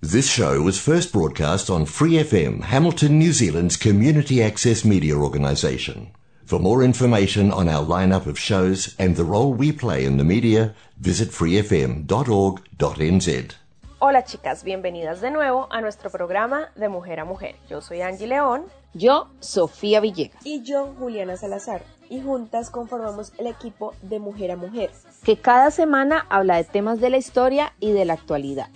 [0.00, 6.12] This show was first broadcast on Free FM, Hamilton, New Zealand's community access media organisation.
[6.44, 10.22] For more information on our lineup of shows and the role we play in the
[10.22, 12.06] media, visit freefm.org.nz.
[13.98, 17.56] Hola chicas, bienvenidas de nuevo a nuestro programa de Mujer a Mujer.
[17.68, 18.66] Yo soy Angie León.
[18.94, 20.46] Yo, Sofía Villegas.
[20.46, 21.82] Y yo, Juliana Salazar.
[22.08, 24.92] Y juntas conformamos el equipo de Mujer a Mujer.
[25.24, 28.68] Que cada semana habla de temas de la historia y de la actualidad.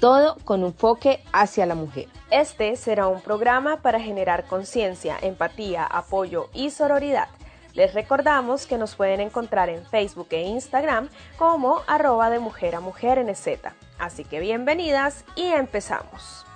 [0.00, 2.08] Todo con enfoque hacia la mujer.
[2.30, 7.28] Este será un programa para generar conciencia, empatía, apoyo y sororidad.
[7.72, 12.80] Les recordamos que nos pueden encontrar en Facebook e Instagram como arroba de mujer a
[12.80, 13.48] mujer NZ.
[13.98, 16.46] Así que bienvenidas y empezamos.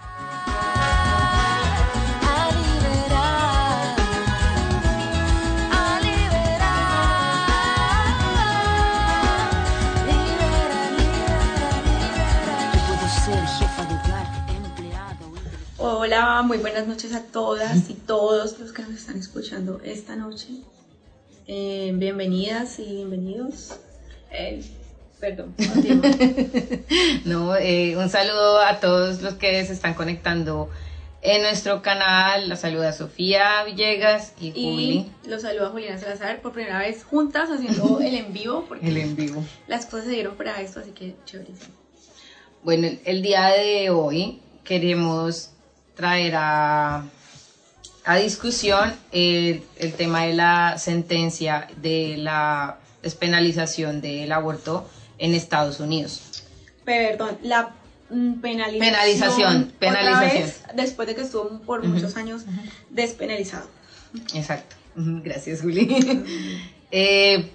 [15.83, 20.49] Hola, muy buenas noches a todas y todos los que nos están escuchando esta noche.
[21.46, 23.79] Eh, bienvenidas y bienvenidos.
[24.30, 24.63] Eh,
[25.18, 25.55] perdón.
[27.24, 30.68] no, eh, un saludo a todos los que se están conectando
[31.23, 32.51] en nuestro canal.
[32.51, 35.10] La saluda Sofía Villegas y, Juli.
[35.24, 38.66] Los saluda Juliana Salazar por primera vez juntas haciendo el en vivo.
[38.68, 39.43] Porque el en vivo.
[39.66, 41.52] Las cosas se dieron para esto, así que chévere.
[42.62, 45.52] Bueno, el día de hoy queremos
[46.01, 47.04] traer a,
[48.23, 49.62] discusión el,
[49.98, 56.43] tema de la sentencia de la despenalización del aborto en Estados Unidos.
[56.84, 57.74] Perdón, la
[58.09, 59.73] mm, penalización.
[59.78, 62.45] Penalización, después de que estuvo por muchos años
[62.88, 63.68] despenalizado.
[64.34, 64.76] Exacto.
[64.97, 66.56] Gracias, Juli.
[66.93, 67.48] Eh,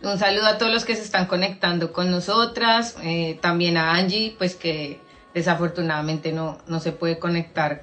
[0.00, 4.36] un saludo a todos los que se están conectando con nosotras, eh, también a Angie,
[4.38, 5.00] pues que
[5.34, 7.82] desafortunadamente no, no se puede conectar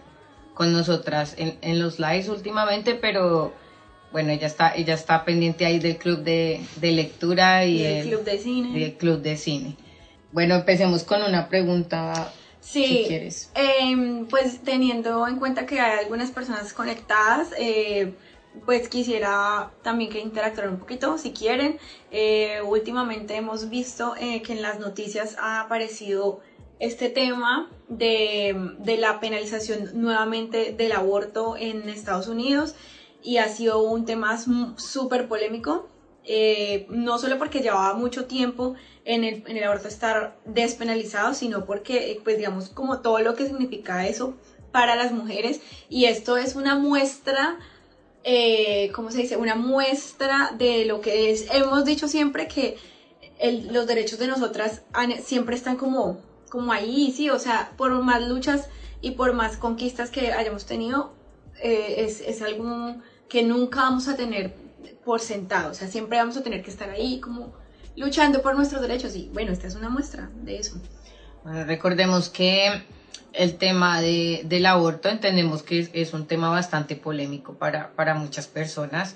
[0.54, 3.54] con nosotras en, en los lives últimamente, pero
[4.14, 8.24] bueno, ella está, ella está pendiente ahí del club de, de lectura y, el, club
[8.24, 8.86] de cine.
[8.86, 9.76] el club de cine.
[10.32, 12.32] Bueno, empecemos con una pregunta.
[12.60, 13.52] Sí, si quieres.
[13.56, 18.14] Em, pues teniendo en cuenta que hay algunas personas conectadas, eh,
[18.66, 21.80] pues quisiera también que interactuaran un poquito, si quieren.
[22.12, 26.42] Eh, últimamente hemos visto eh, que en las noticias ha aparecido
[26.80, 32.76] este tema de, la penalización nuevamente del aborto en Estados Unidos.
[33.22, 34.38] Y ha sido un tema
[34.78, 35.88] súper polémico,
[36.26, 42.38] eh, no solo porque llevaba mucho tiempo en el, aborto estar despenalizado, sino porque, pues
[42.38, 44.36] digamos, como todo lo que significa eso
[44.72, 45.62] para las mujeres.
[45.90, 47.60] Y esto es una muestra
[48.24, 49.38] eh, ¿cómo se dice?
[49.38, 52.78] Una muestra de lo que es, hemos dicho siempre que
[53.72, 54.84] los derechos de nosotras
[55.22, 56.22] siempre están como
[56.54, 58.70] como ahí, sí, o sea, por más luchas
[59.02, 61.12] y por más conquistas que hayamos tenido,
[61.64, 62.96] eh, es, algo
[63.28, 64.54] que nunca vamos a tener
[65.04, 67.56] por sentado, o sea, siempre vamos a tener que estar ahí como
[67.96, 70.76] luchando por nuestros derechos y bueno, esta es una muestra de eso.
[71.44, 72.84] Recordemos que
[73.34, 79.16] el tema del aborto entendemos que es, un tema bastante polémico para, para muchas personas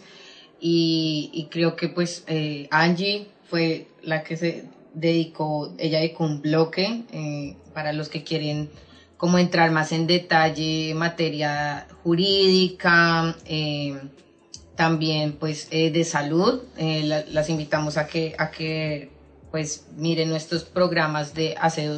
[0.60, 4.66] y, creo que pues eh, Angie fue la que se
[5.00, 8.70] dedicó, ella dedicó un bloque eh, para los que quieren
[9.16, 14.00] como entrar más en detalle, materia jurídica, eh,
[14.76, 16.62] también pues eh, de salud.
[16.78, 19.10] las invitamos a que, a que
[19.52, 21.90] pues miren nuestros programas de hace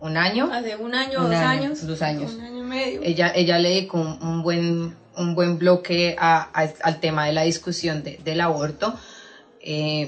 [0.00, 0.50] un año.
[0.52, 1.86] Hace un año, dos años.
[1.86, 2.34] Dos años.
[2.34, 3.00] Un año y medio.
[3.02, 8.40] Ella, ella le dedicó un, buen, un buen bloque al tema de la discusión del
[8.40, 8.94] aborto.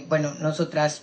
[0.09, 1.03] bueno, nosotras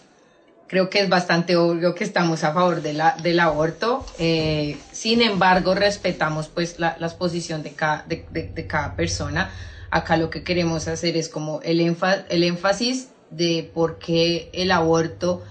[0.67, 4.05] creo que es bastante obvio que estamos a favor de la, del aborto.
[4.19, 9.50] Eh, sin embargo, respetamos pues la, la posición de cada, de, de, cada persona.
[9.89, 15.44] Acá lo que queremos hacer es como el, el énfasis de por qué el aborto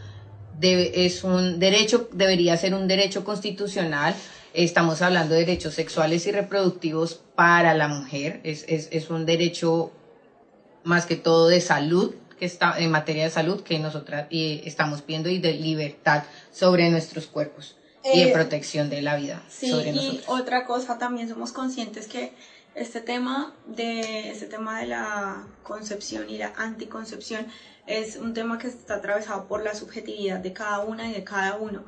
[0.58, 4.14] debe, es un derecho, debería ser un derecho constitucional.
[4.52, 8.40] Estamos hablando de derechos sexuales y reproductivos para la mujer.
[8.44, 9.92] Es, es, es un derecho
[10.84, 15.04] más que todo de salud que está en materia de salud que nosotras y estamos
[15.06, 19.42] viendo y de libertad sobre nuestros cuerpos y de eh, protección de la vida.
[19.48, 22.32] Sí, y otra cosa también somos conscientes que
[22.74, 27.46] este tema de este tema de la concepción y la anticoncepción
[27.86, 31.56] es un tema que está atravesado por la subjetividad de cada una y de cada
[31.56, 31.84] uno.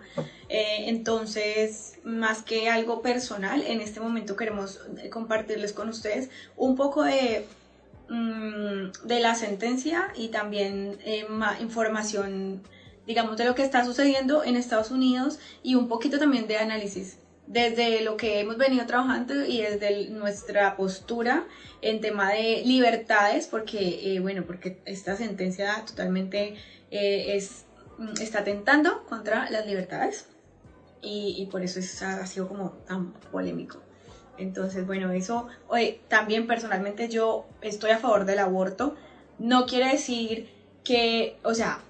[0.49, 4.81] Eh, entonces, más que algo personal, en este momento queremos
[5.11, 7.47] compartirles con ustedes un poco de
[8.09, 11.27] Mm, de la sentencia y también eh,
[11.61, 12.63] información,
[13.07, 17.19] digamos, de lo que está sucediendo en Estados Unidos y un poquito también de análisis
[17.47, 21.47] desde lo que hemos venido trabajando y desde nuestra postura
[21.83, 26.55] en tema de libertades, porque, eh, bueno, porque esta sentencia totalmente
[26.91, 27.67] eh, es,
[27.99, 30.27] mm, está atentando contra las libertades
[31.03, 33.88] y, por eso es, ha sido como tan polémico.
[34.39, 35.49] Entonces, bueno, eso,
[36.09, 38.95] también personalmente yo estoy a favor del aborto.
[39.39, 40.49] No quiere decir
[40.85, 41.81] que, o sea,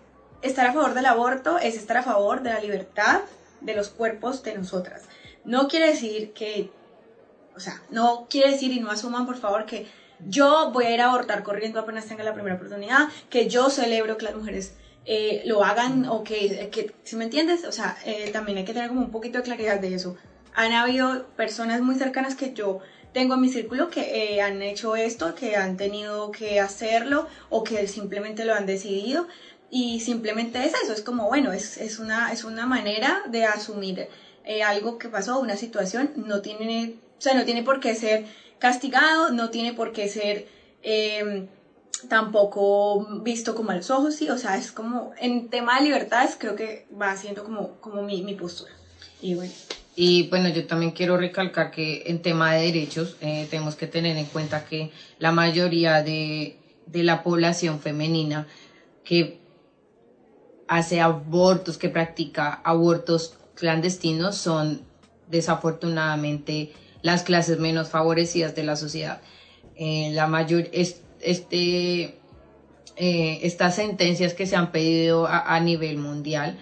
[0.42, 3.20] estar a favor del aborto es estar a favor de la libertad
[3.60, 5.02] de los cuerpos de nosotras.
[5.44, 6.70] No quiere decir que,
[7.56, 9.86] o sea, no quiere decir y no asuman por favor que
[10.26, 14.16] yo voy a ir a abortar corriendo apenas tenga la primera oportunidad, que yo celebro
[14.16, 14.74] que las mujeres
[15.04, 18.74] eh, lo hagan o que, que, si me entiendes, o sea, eh, también hay que
[18.74, 20.16] tener como un poquito de claridad de eso.
[20.54, 22.80] Han habido personas muy cercanas que yo
[23.12, 27.64] tengo en mi círculo que eh, han hecho esto, que han tenido que hacerlo o
[27.64, 29.26] que simplemente lo han decidido
[29.70, 34.08] y simplemente es eso, es como, bueno, es, es, una, es una manera de asumir
[34.44, 38.24] eh, algo que pasó, una situación, no tiene, o sea, no tiene por qué ser
[38.58, 40.46] castigado, no tiene por qué ser
[40.82, 41.46] em,
[42.08, 46.36] tampoco visto como a los ojos, sí, o sea, es como, en tema de libertades
[46.38, 48.72] creo que va siendo como, como mi, mi postura.
[49.20, 49.52] Y bueno.
[50.00, 54.16] Y bueno, yo también quiero recalcar que en tema de derechos eh, tenemos que tener
[54.16, 56.56] en cuenta que la mayoría de,
[56.86, 58.46] de la población femenina
[59.02, 59.40] que
[60.68, 64.82] hace abortos, que practica abortos clandestinos, son
[65.26, 66.72] desafortunadamente
[67.02, 69.20] las clases menos favorecidas de la sociedad.
[69.74, 72.20] Eh, la mayor, es, este,
[72.94, 76.56] eh, estas sentencias que se han pedido a, nivel mundial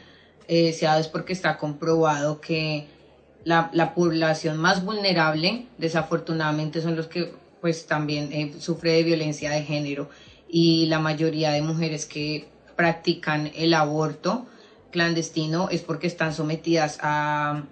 [0.49, 2.96] se ha dado es porque está comprobado que
[3.47, 9.53] la, la, población más vulnerable, desafortunadamente, son los que pues también eh, sufre de violencia
[9.53, 10.11] de género
[10.49, 14.47] y la mayoría de mujeres que practican el aborto
[14.91, 17.63] clandestino es porque están sometidas a,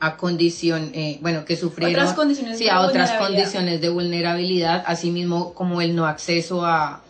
[0.00, 5.52] a condición, eh, bueno, que sufrieron otras condiciones sí, a otras condiciones de vulnerabilidad, asimismo
[5.52, 7.02] como el no acceso a,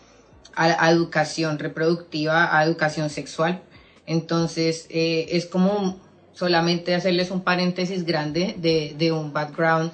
[0.55, 3.61] a, educación reproductiva, a educación sexual.
[4.05, 6.05] Entonces, eh, es como
[6.37, 9.91] solamente hacerles un paréntesis grande de, de un background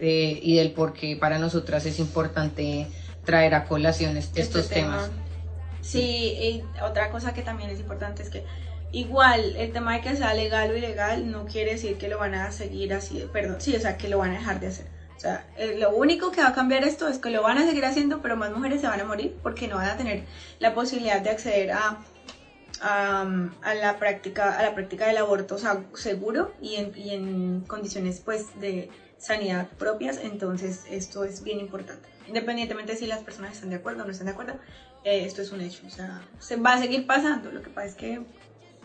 [0.00, 2.88] eh, y del por qué para nosotras es importante
[3.24, 5.10] traer a colación este estos temas.
[5.82, 8.44] Sí, y otra cosa que también es importante es que
[8.90, 12.34] igual el tema de que sea legal o ilegal no quiere decir que lo van
[12.34, 14.86] a seguir así, perdón, sí, o sea, que lo van a dejar de hacer.
[15.16, 17.66] O sea, eh, lo único que va a cambiar esto es que lo van a
[17.66, 20.24] seguir haciendo, pero más mujeres se van a morir porque no van a tener
[20.58, 21.98] la posibilidad de acceder a,
[22.84, 25.56] a, la práctica a la práctica del aborto
[25.94, 30.18] seguro y en, y en condiciones pues de sanidad propias.
[30.18, 34.12] Entonces esto es bien importante, independientemente de si las personas están de acuerdo o no
[34.12, 34.54] están de acuerdo.
[35.04, 37.50] Eh, esto es un hecho, o sea, se va a seguir pasando.
[37.50, 38.22] Lo que pasa es que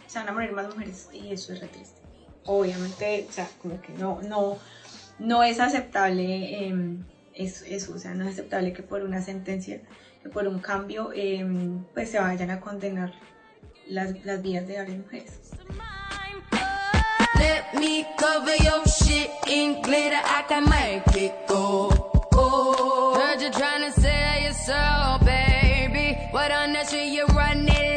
[0.08, 2.02] se van a morir más mujeres y eso es re triste.
[2.46, 4.58] Obviamente, o sea, como que no, no,
[5.20, 6.98] no es aceptable eh,
[7.34, 9.82] eso, o sea, no es aceptable que por una sentencia,
[10.34, 11.46] por un cambio, eh,
[11.94, 13.14] pues se vayan a condenar
[13.90, 15.40] las, las vidas de varias mujeres.
[17.36, 21.90] Let me cover your shit in glitter, I can make it go.
[22.34, 23.14] Oh.
[23.20, 26.18] Heard you trying to sell your soul, baby.
[26.32, 27.89] What unnecessary you running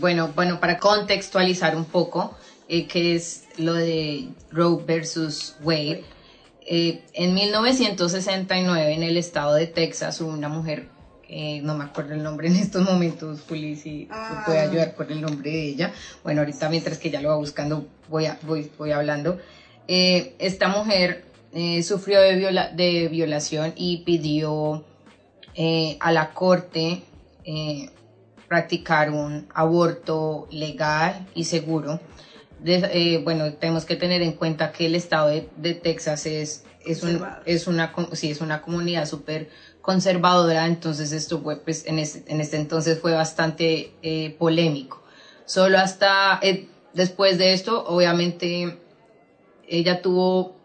[0.00, 2.36] bueno, bueno, para contextualizar un poco,
[2.68, 6.04] eh, que es lo de Roe versus Wade.
[6.66, 10.88] Eh, en 1969, en el estado de Texas, hubo una mujer,
[11.62, 14.68] no me acuerdo el nombre en estos momentos, Juli, si me puede ah.
[14.68, 15.92] ayudar con el nombre de ella.
[16.22, 19.38] Bueno, ahorita mientras que ya lo va buscando, voy, a, voy, voy hablando.
[19.88, 21.24] Eh, esta mujer
[21.82, 24.84] sufrió de, viola, de violación y pidió
[26.00, 27.02] a la corte
[28.48, 32.00] practicar un aborto legal y seguro.
[32.64, 37.04] Eh, bueno, tenemos que tener en cuenta que el estado de, Texas es, es,
[37.44, 39.50] es, una, sí, es una comunidad súper
[39.82, 45.02] conservadora, entonces esto fue, pues, en, este, en este entonces fue bastante eh, polémico.
[45.44, 48.78] Solo hasta eh, después de esto, obviamente,
[49.68, 50.56] ella tuvo,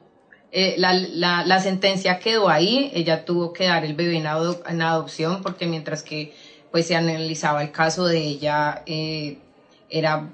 [0.52, 5.42] la, la, la, sentencia quedó ahí, ella tuvo que dar el bebé en, en, adopción
[5.44, 6.34] porque mientras que
[6.72, 9.38] pues se analizaba el caso de ella, eh,
[9.90, 10.30] era,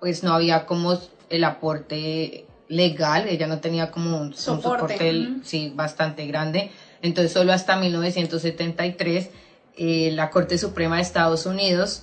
[0.00, 0.98] pues no había como
[1.30, 6.70] el aporte legal, ella no tenía como un soporte, sí, bastante grande.
[7.02, 9.28] Entonces, solo hasta 1973,
[9.76, 12.02] eh, la Corte Suprema de Estados Unidos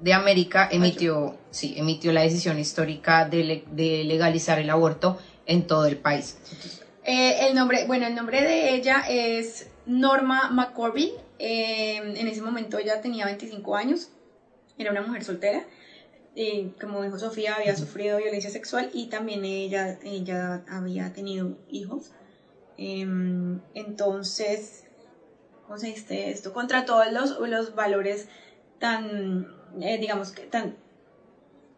[0.00, 5.86] de América emitió, sí, emitió la decisión histórica de, de legalizar el aborto en todo
[5.86, 6.36] el país.
[7.04, 11.12] Eh, el nombre, bueno, el nombre de ella es Norma McCorby.
[11.44, 14.10] Eh, en ese momento ella tenía 25 años,
[14.78, 15.66] era una mujer soltera
[16.80, 22.10] como dijo Sofía, había sufrido violencia sexual y también ella, ella había tenido hijos.
[22.78, 24.84] Em, entonces,
[25.66, 26.52] ¿cómo se dice esto?
[26.52, 28.28] Contra todos los, los valores
[28.78, 30.76] tan, eh, digamos que tan,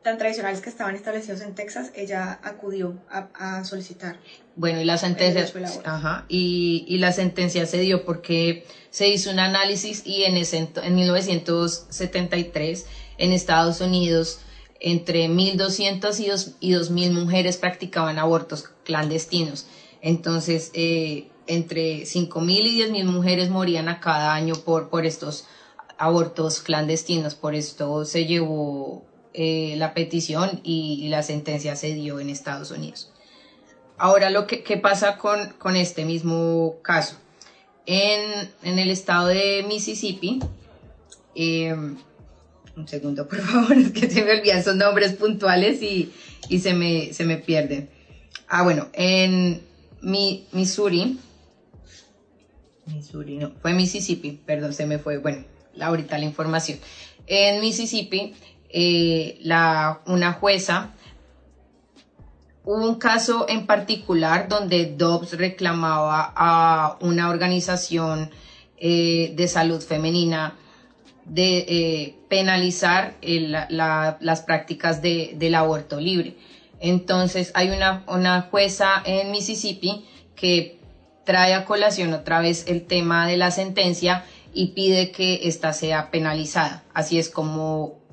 [0.04, 4.18] tan tradicionales que estaban establecidos en Texas, ella acudió a, solicitar.
[4.54, 5.50] Bueno, y la sentencia,
[5.84, 10.68] ajá, y, y, la sentencia se dio porque se hizo un análisis y en, ese,
[10.82, 14.40] en 1973 en Estados Unidos
[14.78, 19.66] entre 1.200 y 2.000 mujeres practicaban abortos clandestinos.
[20.02, 25.46] Entonces, eh, entre 5.000 y 10.000 mujeres morían a cada año por, por estos
[25.96, 27.34] abortos clandestinos.
[27.34, 33.10] Por esto se llevó eh, la petición y, la sentencia se dio en Estados Unidos.
[33.98, 37.16] Ahora, lo que ¿qué pasa con, con este mismo caso.
[37.86, 40.40] En, en, el estado de Mississippi,
[41.34, 41.74] eh,
[42.76, 46.12] un segundo, por favor, es que se me olvidan, son nombres puntuales y,
[46.48, 47.90] y se, me, se me pierden.
[48.48, 49.60] Ah, bueno, en
[50.00, 51.18] mi, Missouri,
[52.86, 55.44] Missouri, no, fue Mississippi, perdón, se me fue, bueno,
[55.80, 56.78] ahorita la información.
[57.26, 58.34] En Mississippi,
[58.76, 60.90] eh, la, una jueza,
[62.64, 68.32] hubo un caso en particular donde Dobbs reclamaba a una organización
[68.76, 70.56] eh, de salud femenina
[71.24, 76.36] de eh, penalizar las prácticas del aborto libre.
[76.80, 80.04] Entonces hay una, una jueza en Mississippi
[80.34, 80.80] que
[81.22, 86.10] trae a colación otra vez el tema de la sentencia y pide que ésta sea
[86.10, 86.82] penalizada.
[86.92, 88.03] Así es como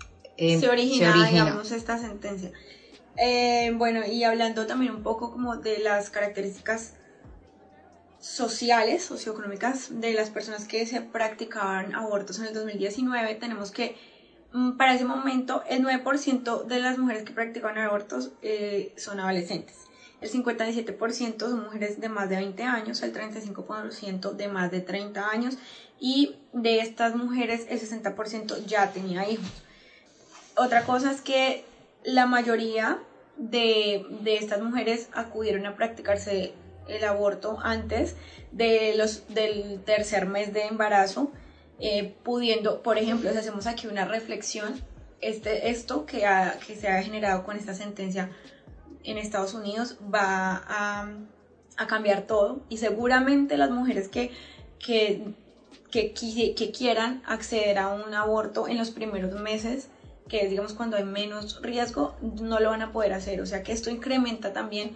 [0.41, 2.51] eh, se, origina, digamos, esta sentencia.
[3.15, 6.95] Eh, bueno, y hablando también un poco como de las características
[8.17, 13.95] sociales, socioeconómicas de las personas que se practicaban abortos en el 2019, tenemos que
[14.51, 19.75] mm, para ese momento el 9% de las mujeres que practicaban abortos eh, son adolescentes.
[20.21, 25.29] El 57% son mujeres de más de 20 años, el 35% de más de 30
[25.29, 25.60] años
[26.00, 29.51] y de estas mujeres el 60% ya tenía hijos.
[30.62, 31.65] Otra cosa es que
[32.03, 33.00] la mayoría
[33.36, 36.53] de, de estas mujeres acudieron a practicarse
[36.88, 38.15] el aborto antes
[38.51, 41.32] de los, del tercer mes de embarazo,
[41.80, 44.80] eh, pudiendo, por ejemplo, si hacemos aquí una reflexión,
[45.20, 46.27] este, esto que,
[46.68, 48.30] que se ha generado con esta sentencia
[49.03, 51.10] en Estados Unidos va a,
[51.88, 54.30] cambiar todo y seguramente las mujeres que,
[54.77, 55.34] que,
[55.89, 59.89] que, que quieran acceder a un aborto en los primeros meses,
[60.31, 63.41] que es digamos cuando hay menos riesgo, no lo van a poder hacer.
[63.41, 64.95] O sea que esto incrementa también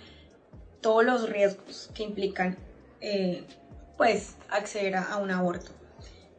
[0.79, 2.57] todos los riesgos que implican
[3.01, 3.43] eh,
[3.97, 5.71] pues acceder a, un aborto.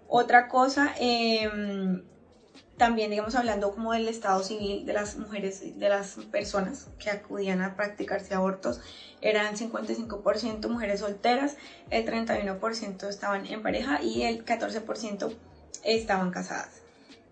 [0.09, 2.05] Otra cosa, em,
[2.79, 7.61] también digamos hablando como del estado civil de las mujeres, de las personas que acudían
[7.61, 8.81] a practicarse abortos,
[9.21, 11.59] eran 55% mujeres solteras,
[11.91, 15.35] el 31% estaban en pareja y el 14%
[15.85, 16.86] estaban casadas.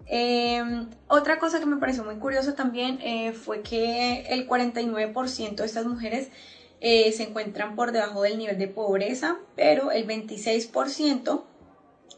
[0.06, 5.64] Em, otra cosa que me pareció muy curioso también eh, fue que el 49% de
[5.64, 6.28] estas mujeres
[6.80, 11.44] eh, se encuentran por debajo del nivel de pobreza, pero el 26%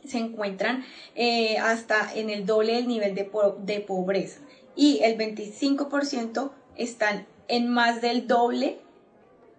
[0.05, 4.41] se encuentran eh, hasta en el doble del nivel de, de pobreza
[4.75, 8.79] y el 25% están en más del doble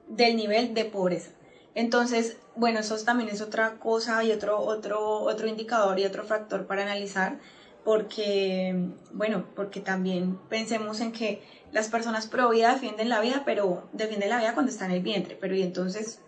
[0.08, 1.32] del nivel de pobreza.
[1.76, 6.66] Entonces, bueno, eso también es otra cosa y otro, otro, otro indicador y otro factor
[6.66, 7.38] para analizar,
[7.88, 8.76] porque,
[9.14, 11.42] bueno, porque también pensemos en que
[11.72, 15.02] las personas pro vida defienden la vida, pero defienden la vida cuando está en el
[15.02, 16.20] vientre, pero y entonces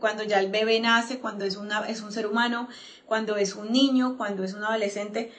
[0.00, 2.68] cuando ya el bebé nace, cuando es, una, es un ser humano,
[3.06, 5.30] cuando es un niño, cuando es un adolescente,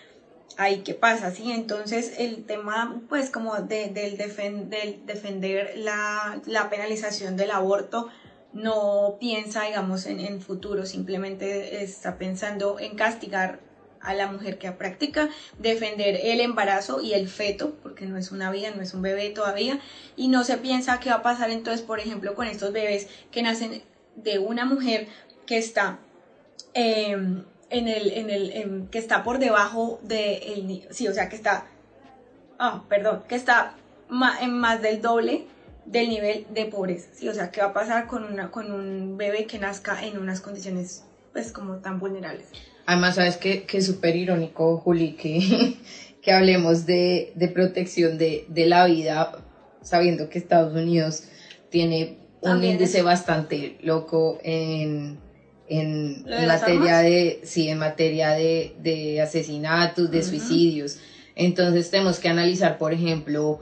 [0.55, 1.51] ahí qué pasa, ¿sí?
[1.51, 8.07] Entonces el tema, pues como de, del, defender la, la, penalización del aborto,
[8.53, 13.64] no piensa, digamos, en, en futuro, simplemente está pensando en castigar
[14.05, 18.51] a la mujer que practica, defender el embarazo y el feto, porque no es una
[18.51, 19.79] vida, no es un bebé todavía,
[20.15, 23.41] y no se piensa qué va a pasar entonces, por ejemplo, con estos bebés que
[23.41, 23.83] nacen
[24.15, 25.07] de una mujer
[25.45, 25.99] que está
[26.73, 31.35] em, en el, en el, que está por debajo del niño, sí, o sea, que
[31.35, 31.67] está,
[32.59, 33.75] ah, perdón, que está
[34.41, 35.47] en más del doble
[35.85, 39.17] del nivel de pobreza, sí, o sea, qué va a pasar con, una, con un
[39.17, 42.47] bebé que nazca en unas condiciones, pues, como tan vulnerables.
[42.85, 45.77] Además, sabes que, que es súper irónico, Juli, que,
[46.21, 49.43] que hablemos de, de protección de, de, la vida,
[49.81, 51.23] sabiendo que Estados Unidos
[51.69, 55.19] tiene un índice bastante loco en,
[55.67, 60.99] en, materia de, sí, en materia de, de asesinatos, de suicidios.
[61.35, 63.61] Entonces tenemos que analizar, por ejemplo,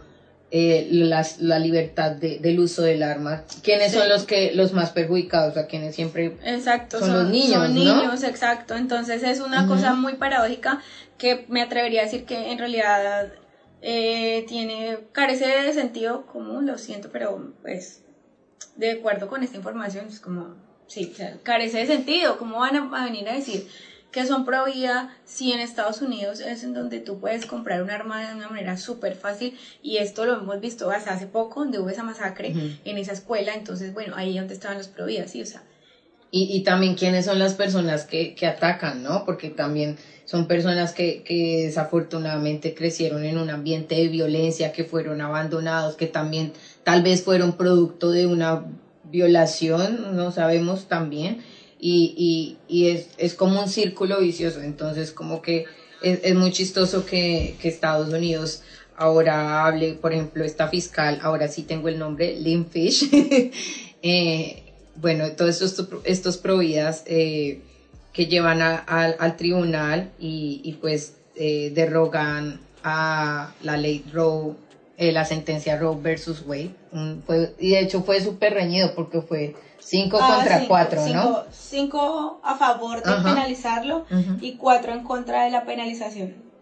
[0.55, 3.43] eh, la libertad de, del uso del arma.
[3.63, 5.57] ¿Quiénes son los que los más perjudicados?
[5.57, 7.53] A quienes siempre exacto, son, los niños.
[7.53, 8.75] Son niños, exacto.
[8.75, 10.79] Entonces es una cosa muy paradójica
[11.17, 13.33] que me atrevería a decir que en realidad
[13.81, 18.03] eh, tiene carece de sentido común, lo siento, pero pues
[18.75, 20.53] de acuerdo con esta información es como
[20.85, 22.37] sí, carece de sentido.
[22.37, 23.67] ¿Cómo van a venir a decir
[24.13, 27.89] que son pro vida, si en Estados Unidos es en donde tú puedes comprar un
[27.89, 31.79] arma de una manera súper fácil y esto lo hemos visto hasta hace poco, donde
[31.79, 32.53] hubo esa masacre
[32.85, 35.63] en esa escuela, entonces bueno, ahí donde estaban los pro vida, sí, o sea.
[36.29, 39.25] Y, y también quiénes son las personas que, que atacan, ¿no?
[39.25, 45.21] Porque también son personas que, que desafortunadamente crecieron en un ambiente de violencia, que fueron
[45.21, 46.53] abandonados, que también
[46.83, 48.63] tal vez fueron producto de una
[49.03, 51.43] violación, no sabemos también
[51.85, 54.61] y, y, es, es, como un círculo vicioso.
[54.61, 55.65] Entonces, como que
[56.01, 58.63] es, es muy chistoso que, que, Estados Unidos
[58.95, 63.09] ahora hable, por ejemplo, esta fiscal, ahora sí tengo el nombre, Lynn Fish.
[64.01, 64.63] eh,
[64.95, 67.59] bueno, todos estos, estos providas eh,
[68.13, 74.53] que llevan a, al tribunal y, y pues eh, derrogan a la ley Roe,
[74.97, 76.71] eh, la sentencia Roe versus Wade.
[77.25, 81.43] fue, y de hecho fue súper reñido porque fue Cinco ah, contra cuatro, ¿no?
[81.51, 84.05] Cinco a favor de penalizarlo
[84.41, 86.52] y cuatro en contra de la penalización.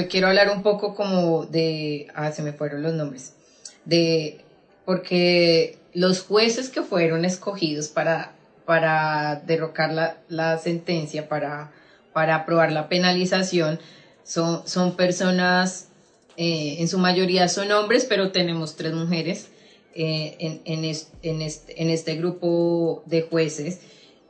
[0.00, 3.34] Yo quiero hablar un poco como de, ah, se me fueron los nombres,
[3.84, 4.40] de,
[4.84, 8.32] porque los jueces que fueron escogidos para,
[8.64, 11.72] para derrocar la, la sentencia, para,
[12.12, 13.78] para aprobar la penalización,
[14.22, 15.88] son, son personas,
[16.36, 19.48] eh, en su mayoría son hombres, pero tenemos tres mujeres
[19.94, 20.84] eh, en, en,
[21.22, 23.80] en, este, en este grupo de jueces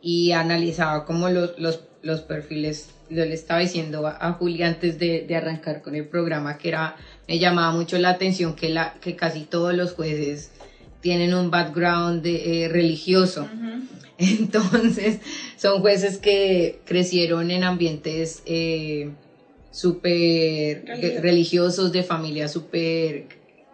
[0.03, 5.27] y analizaba como los, los, los perfiles yo le estaba diciendo a, Julia antes de,
[5.37, 6.97] arrancar con el programa que era,
[7.27, 10.51] me llamaba mucho la atención que, la, que casi todos los jueces
[11.01, 13.49] tienen un background de, eh, religioso.
[14.19, 15.19] Entonces,
[15.57, 19.11] son jueces que crecieron en ambientes eh,
[19.71, 20.85] súper
[21.23, 23.27] religiosos, de familias súper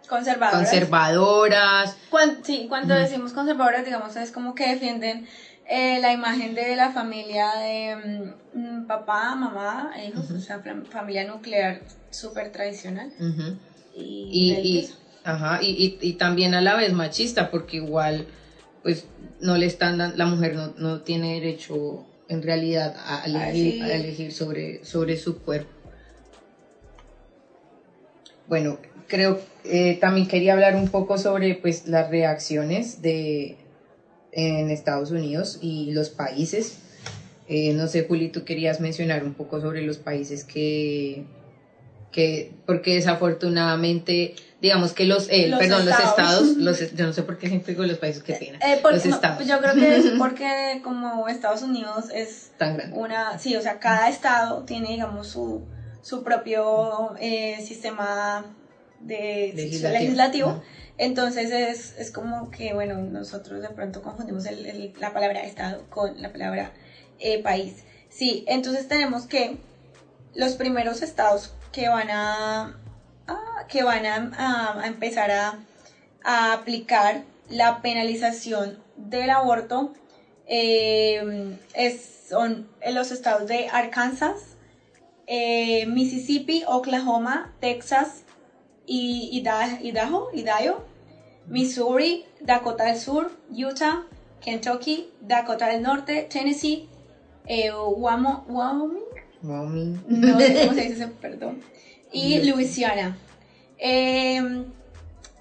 [0.07, 0.61] conservadoras.
[0.61, 1.97] conservadoras.
[2.43, 5.27] sí, cuando decimos conservadoras, digamos, es como que defienden
[5.69, 11.81] eh, la imagen de la familia de mm, papá, mamá, hijos, o sea, familia nuclear
[12.09, 13.11] súper tradicional.
[13.95, 14.87] y,
[15.23, 18.25] ajá, y, y, también a la vez machista, porque igual,
[18.83, 19.05] pues,
[19.41, 24.31] no le están la mujer no, no tiene derecho en realidad a elegir, a elegir
[24.31, 25.69] sobre, sobre su cuerpo.
[28.47, 33.57] Bueno, creo eh, también quería hablar un poco sobre pues las reacciones de
[34.37, 36.77] en Estados Unidos y los países.
[37.49, 41.25] Eh, no sé, Juli, tú querías mencionar un poco sobre los países que,
[42.11, 47.39] que porque desafortunadamente, digamos que los, eh, perdón, los estados, los, yo no sé por
[47.39, 48.59] qué siempre digo los países, qué pena.
[48.91, 49.47] los estados.
[49.47, 52.95] yo creo que es porque como Estados Unidos es tan grande.
[52.95, 55.63] Una, sí, o sea, cada estado tiene, digamos, su,
[56.03, 57.15] su propio
[57.59, 58.45] sistema
[58.99, 60.61] de legislativo.
[60.97, 66.19] Entonces es, es, como que, bueno, nosotros de pronto confundimos el, la palabra Estado con
[66.21, 66.71] la palabra
[67.19, 67.83] eh, país.
[68.09, 69.57] Sí, entonces tenemos que
[70.33, 72.79] los primeros estados que van a,
[73.67, 75.59] que van a, empezar a,
[76.23, 79.93] aplicar la penalización del aborto
[80.47, 81.57] eh,
[82.27, 84.57] son los estados de Arkansas,
[85.27, 88.23] eh, Mississippi, Oklahoma, Texas,
[88.87, 90.85] y Idaho, Idaho,
[91.47, 94.05] Missouri, Dakota del Sur, Utah,
[94.41, 96.87] Kentucky, Dakota del Norte, Tennessee,
[97.45, 99.03] eh, Wyoming,
[100.07, 101.61] no sé cómo se dice, perdón,
[102.11, 103.17] y Louisiana.
[103.77, 104.65] Eh,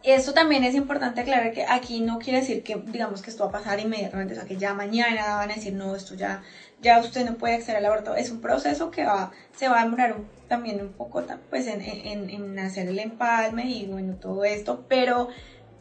[0.06, 3.48] eso también es importante aclarar que aquí no quiere decir que digamos que esto va
[3.48, 6.42] a pasar inmediatamente, o sea que ya mañana van a decir no, esto ya,
[6.80, 8.14] ya usted no puede acceder al aborto.
[8.14, 10.14] Es un proceso que va, se va a demorar
[10.48, 15.28] también un poco pues en, en, en, hacer el empalme y bueno, todo esto, pero,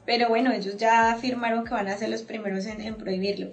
[0.06, 3.52] pero bueno, ellos ya afirmaron que van a ser los primeros en, prohibirlo.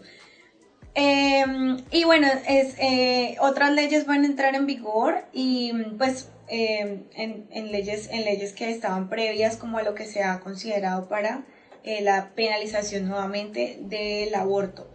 [0.95, 7.05] Em, y bueno, es, eh, otras leyes van a entrar en vigor y pues Em,
[7.15, 11.45] en, leyes, en leyes que estaban previas como a lo que se ha considerado para
[11.83, 14.87] eh, la penalización nuevamente del aborto.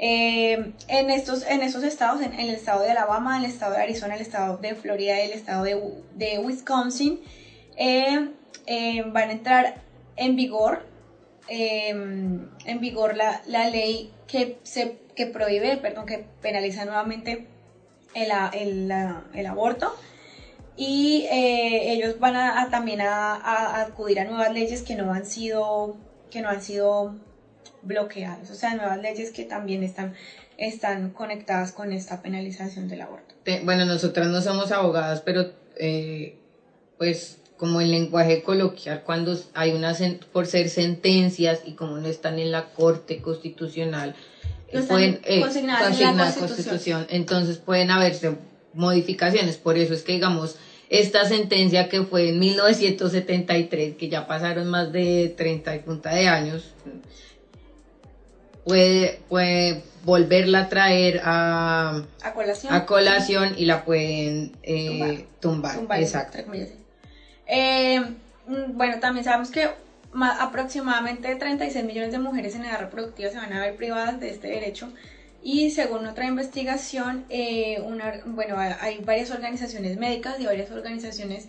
[0.00, 3.82] Em, en, estos, en estos estados, en, el estado de Alabama, en el estado de
[3.82, 7.20] Arizona, el estado de Florida y el estado de, Wisconsin,
[7.76, 8.32] em,
[9.12, 9.82] van a entrar
[10.16, 10.86] en vigor,
[11.48, 17.48] en vigor la, ley que, se, que prohíbe, perdón, que penaliza nuevamente
[18.14, 18.30] el,
[19.34, 19.94] el, aborto.
[20.76, 25.96] Y eh, ellos van a, también a, acudir a nuevas leyes que no han sido
[26.30, 27.16] que no han sido
[27.82, 30.14] bloqueadas, o sea, nuevas leyes que también están,
[30.56, 33.34] están conectadas con esta penalización del aborto.
[33.64, 36.36] Bueno, nosotras no somos abogadas, pero eh,
[36.98, 39.94] pues como el lenguaje coloquial, cuando hay una,
[40.32, 44.14] por ser sentencias y como no están en la Corte Constitucional,
[44.86, 47.06] pueden eh, consignar en la constitución.
[47.10, 48.36] entonces pueden haberse
[48.74, 50.56] modificaciones, por eso es que digamos,
[50.88, 56.28] esta sentencia que fue en 1973, que ya pasaron más de 30 y punta de
[56.28, 56.74] años,
[58.68, 63.54] puede, puede volverla a traer a, a, colación.
[63.56, 65.76] y la pueden eh, tumbar.
[65.98, 66.38] Exacto.
[67.46, 68.00] Eh,
[68.46, 69.68] mm, bueno, también sabemos que
[70.40, 74.48] aproximadamente 36 millones de mujeres en edad reproductiva se van a ver privadas de este
[74.48, 74.92] derecho
[75.42, 81.48] y según otra investigación, eh, una, bueno, hay varias organizaciones médicas y varias organizaciones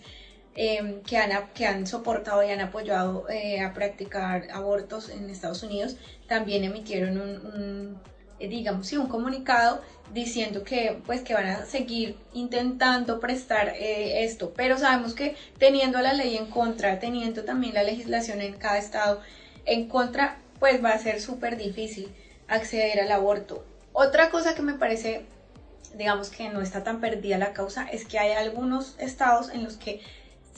[0.54, 5.62] em, que, han, que han soportado y han apoyado eh, a practicar abortos en Estados
[5.62, 5.96] Unidos.
[6.30, 8.00] También emitieron un,
[8.38, 9.82] eh, digamos, sí, un comunicado
[10.14, 14.52] diciendo que, pues, que van a seguir intentando prestar esto.
[14.54, 19.20] Pero sabemos que teniendo la ley en contra, teniendo también la legislación en cada estado
[19.66, 22.14] en contra, pues va a ser súper difícil
[22.46, 23.64] acceder al aborto.
[23.92, 25.24] Otra cosa que me parece,
[25.96, 29.76] digamos que no está tan perdida la causa, es que hay algunos estados en los
[29.76, 30.00] que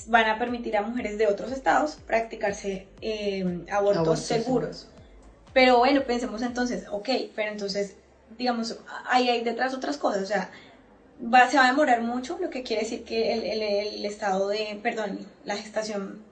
[0.06, 4.88] van a permitir a mujeres de otros estados practicarse eh, abortos, seguros.
[5.52, 7.96] Pero bueno, pensemos entonces, ok, pero entonces,
[8.38, 10.50] digamos, ahí hay detrás otras cosas, o sea,
[11.22, 15.26] va, se va a demorar mucho, lo que quiere decir que el, estado de, perdón,
[15.44, 16.22] la gestación,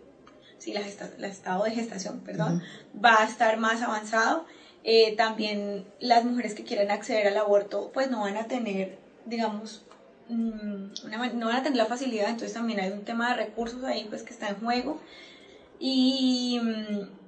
[0.59, 0.81] sí, la,
[1.27, 2.63] estado de gestación, perdón,
[3.03, 4.47] va a estar más avanzado
[4.83, 9.85] eh, también las mujeres que quieran acceder al aborto pues no van a tener, digamos,
[10.29, 10.93] mm,
[11.37, 14.23] no van a tener la facilidad, entonces también hay un tema de recursos ahí pues
[14.23, 15.01] que está en juego.
[15.79, 17.20] Y, mm,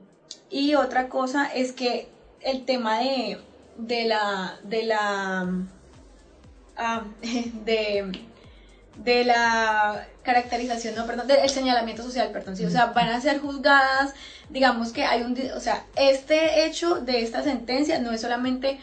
[0.52, 2.08] y otra cosa es que
[2.42, 3.38] el tema de,
[3.78, 5.48] de la, de la,
[6.76, 7.04] ah,
[7.64, 8.12] de,
[8.96, 13.40] de la caracterización, no, perdón, del señalamiento social, perdón, sí, o sea, van a ser
[13.40, 14.14] juzgadas,
[14.50, 18.78] digamos que hay un, o sea, este hecho de esta sentencia no es solamente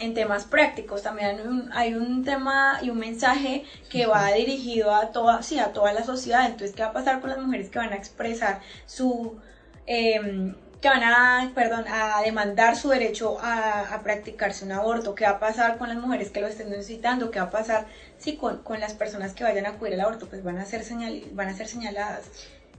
[0.00, 4.92] en temas prácticos, también hay un, hay un tema y un mensaje que va dirigido
[4.92, 7.70] a toda, sí, a toda la sociedad, entonces, ¿qué va a pasar con las mujeres
[7.70, 9.38] que van a expresar su...
[9.86, 15.30] Eh, que van a, perdón, a demandar su derecho a, practicarse un aborto, qué va
[15.30, 17.86] a pasar con las mujeres que lo estén necesitando, qué va a pasar
[18.18, 21.22] sí, con, las personas que vayan a acudir al aborto, pues van a ser, señal,
[21.34, 22.24] van a ser señaladas.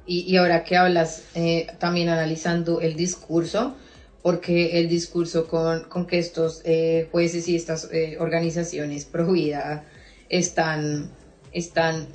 [0.05, 3.73] Y, ahora que hablas, eh, también analizando el discurso,
[4.21, 9.85] porque el discurso con, con que estos eh, jueces y estas eh, organizaciones pro vida
[10.29, 11.09] están
[11.53, 12.07] están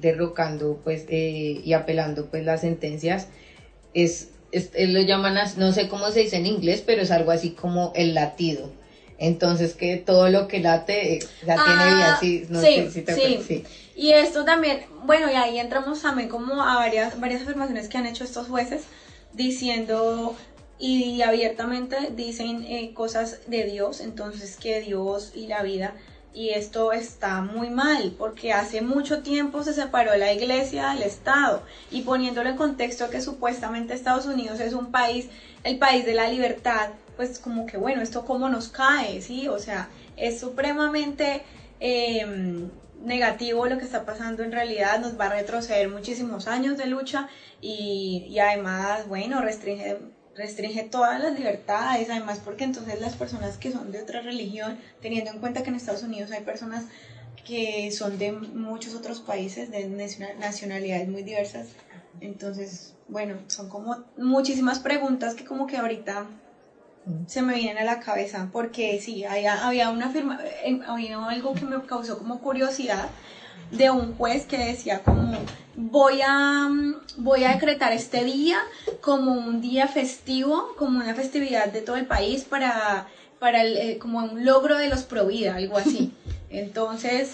[0.00, 3.28] derrocando pues y apelando pues las sentencias
[3.94, 7.50] es él lo llaman, no sé cómo se dice en inglés, pero es algo así
[7.50, 8.70] como el latido.
[9.18, 13.42] Entonces que todo lo que late ya tiene vida, ah, sí, no sí, sé si
[13.42, 13.64] sí.
[13.94, 18.04] Y esto también, bueno, y ahí entramos también como a varias, varias afirmaciones que han
[18.06, 18.82] hecho estos jueces
[19.32, 20.36] diciendo
[20.78, 25.94] y abiertamente dicen eh, cosas de Dios, entonces que Dios y la vida
[26.36, 31.62] y esto está muy mal porque hace mucho tiempo se separó la iglesia del Estado
[31.90, 35.30] y poniéndolo en contexto que supuestamente Estados Unidos es un país,
[35.64, 39.48] el país de la libertad, pues como que bueno, esto cómo nos cae, ¿sí?
[39.48, 41.42] O sea, es supremamente
[41.80, 42.68] em,
[43.00, 47.28] negativo lo que está pasando en realidad, nos va a retroceder muchísimos años de lucha
[47.62, 49.96] y, y además, bueno, restringe
[50.36, 55.30] restringe todas las libertades, además porque entonces las personas que son de otra religión, teniendo
[55.30, 56.84] en cuenta que en Estados Unidos hay personas
[57.44, 59.86] que son de muchos otros países, de
[60.38, 61.68] nacionalidades muy diversas,
[62.20, 66.26] entonces, bueno, son como muchísimas preguntas que como que ahorita
[67.26, 71.54] se me vienen a la cabeza, porque sí, había, había una firma, eh, había algo
[71.54, 73.08] que me causó como curiosidad,
[73.70, 75.36] de un juez que decía como
[75.76, 76.68] voy a,
[77.18, 78.58] voy a decretar este día
[79.00, 83.06] como un día festivo, como una festividad de todo el país para,
[83.38, 86.12] para el, eh, como un logro de los Provida, algo así.
[86.50, 87.32] Entonces,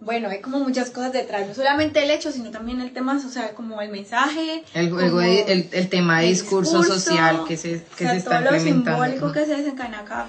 [0.00, 3.28] bueno, hay como muchas cosas detrás, no solamente el hecho, sino también el tema, o
[3.30, 4.62] sea, como el mensaje.
[4.72, 9.32] El, el, el, tema de discurso, social que se, que se está todo lo simbólico
[9.32, 10.28] que se desencadena acá.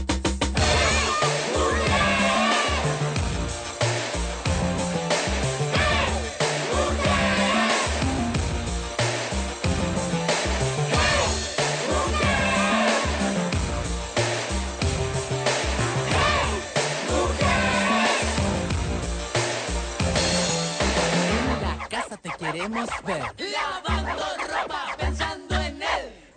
[22.51, 23.23] Queremos ver.
[23.51, 25.87] Lavando ropa pensando en él.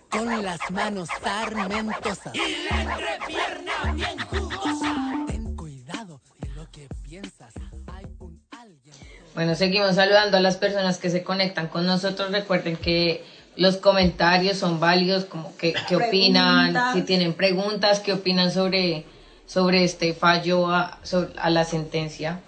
[0.09, 2.33] Con las manos sarmentosas.
[2.33, 5.25] Y la entrepierna bien jugosa.
[5.27, 7.53] Ten cuidado de lo que piensas.
[7.93, 8.95] Hay un alguien.
[9.33, 12.31] Bueno, seguimos saludando a las personas que se conectan con nosotros.
[12.31, 13.25] Recuerden que
[13.57, 19.05] los comentarios son válidos, como que, qué opinan, si tienen preguntas, qué opinan sobre,
[19.45, 20.99] sobre este fallo a,
[21.37, 22.41] a la sentencia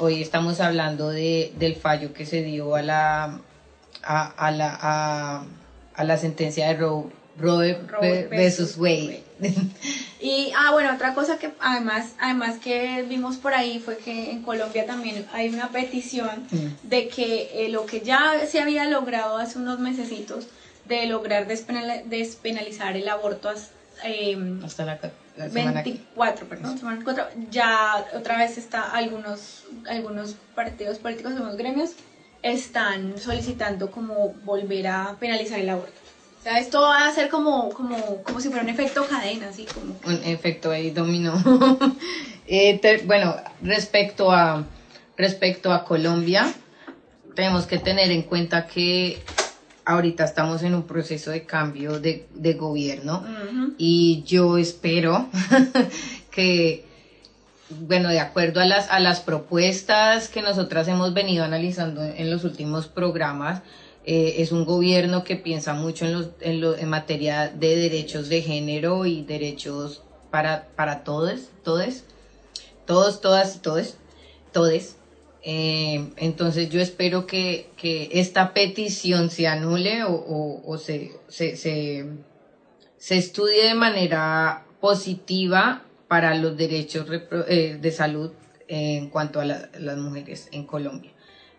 [0.00, 3.38] hoy estamos hablando de, del fallo que se dio a la,
[4.02, 5.44] a, la,
[5.94, 7.04] a, la sentencia de Roe,
[7.38, 9.22] Roe, versus Wade.
[10.22, 14.42] Y, ah, bueno, otra cosa que además, además que vimos por ahí fue que en
[14.42, 16.88] Colombia también hay una petición mm.
[16.88, 20.46] de que eh, lo que ya se había logrado hace unos mesecitos
[20.84, 23.50] de lograr despenalizar el aborto
[24.04, 25.00] em, Hasta la,
[25.46, 31.32] la semana que- 24, perdón, semana 24, ya otra vez está algunos, algunos partidos políticos,
[31.32, 31.90] algunos gremios
[32.42, 35.92] están solicitando como volver a penalizar el aborto.
[36.40, 39.66] O sea, esto va a ser como, como, como si fuera un efecto cadena, así
[39.66, 39.94] como...
[40.06, 41.34] un efecto ahí dominó.
[42.52, 44.64] Eh, te- bueno, respecto a,
[45.16, 46.52] respecto a Colombia,
[47.36, 49.22] tenemos que tener en cuenta que
[49.90, 53.24] ahorita estamos en un proceso de cambio de, de gobierno
[53.78, 55.28] y yo espero
[56.30, 56.84] que,
[57.70, 62.44] bueno, de acuerdo a las, a las propuestas que nosotras hemos venido analizando en los
[62.44, 63.62] últimos programas,
[64.04, 68.28] eh, es un gobierno que piensa mucho en, los, en, lo- en materia de derechos
[68.28, 72.04] de género y derechos para, para todos, todes,
[72.86, 73.96] todos, todas y todes,
[74.52, 74.96] todes.
[75.42, 81.56] Eh, entonces yo espero que, que esta petición se anule o, o- o se, se,
[81.56, 82.04] se,
[82.98, 87.06] se estudie de manera positiva para los derechos
[87.48, 88.32] eh, de salud
[88.68, 91.12] en cuanto a la- las mujeres en Colombia.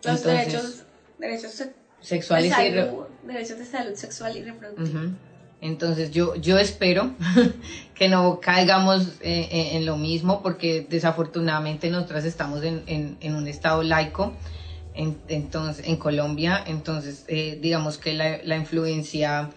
[0.04, 0.84] Los Entonces, derechos,
[1.17, 5.00] derechos se- de sexuales y re- salud, derechos de salud sexual y reproductiva.
[5.62, 7.12] Entonces yo, yo espero
[7.95, 13.36] que no caigamos eh, eh, en lo mismo porque desafortunadamente nosotras estamos en, en- en
[13.36, 14.34] un estado laico
[14.95, 19.50] en, entonces, en Colombia, entonces eh, digamos que la, la influencia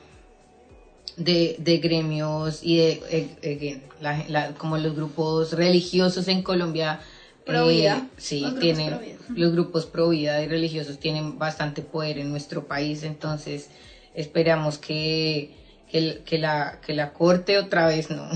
[1.17, 7.01] de, de gremios y de la- la- como los grupos religiosos en Colombia
[7.47, 8.07] Pro vida.
[8.17, 9.17] sí Los grupos tienen pro vida.
[9.35, 13.69] los grupos pro vida y religiosos tienen bastante poder en nuestro país entonces
[14.15, 15.51] esperamos que
[15.95, 18.29] que, que la que la corte otra vez no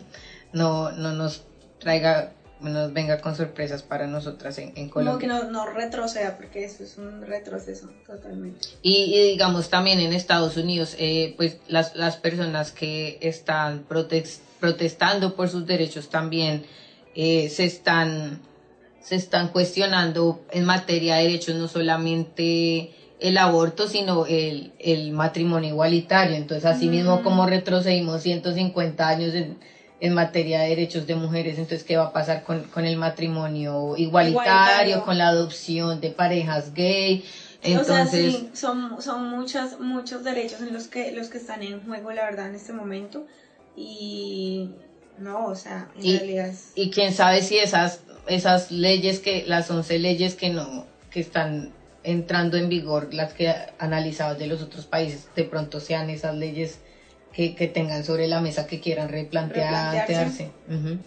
[0.54, 1.42] no no nos
[1.78, 6.36] traiga nos venga con sorpresas para nosotras en, en Como que Colombia no, no retroceda,
[6.36, 8.68] porque eso es un retroceso totalmente.
[8.82, 14.38] y, y digamos también en Estados Unidos, eh, pues las, las personas que están protex-
[14.60, 16.62] protestando por sus derechos también
[17.14, 18.40] eh, se están
[19.02, 25.70] se están cuestionando en materia de derechos no solamente el aborto, sino el, el matrimonio
[25.70, 26.36] igualitario.
[26.36, 29.56] Entonces, así mismo como retrocedimos 150 años en,
[30.00, 33.96] en materia de derechos de mujeres, entonces, ¿qué va a pasar con, con el matrimonio
[33.96, 35.04] igualitario, Igualitario.
[35.04, 37.24] con la adopción de parejas gay?
[37.24, 41.62] o sea, Entonces, sí, son, son muchas, muchos derechos en los que, los que están
[41.62, 43.24] en juego, la verdad, en este momento.
[43.76, 44.70] Y
[45.18, 46.72] no, o sea, en Y- realidad es...
[46.74, 51.72] y quién sabe si esas esas leyes que las 11 leyes que no que están
[52.04, 56.80] entrando en vigor las que analizadas de los otros países de pronto sean esas leyes
[57.32, 60.50] que, que tengan sobre la mesa que quieran replantearse Replantearse.
[60.68, 60.98] Ujú.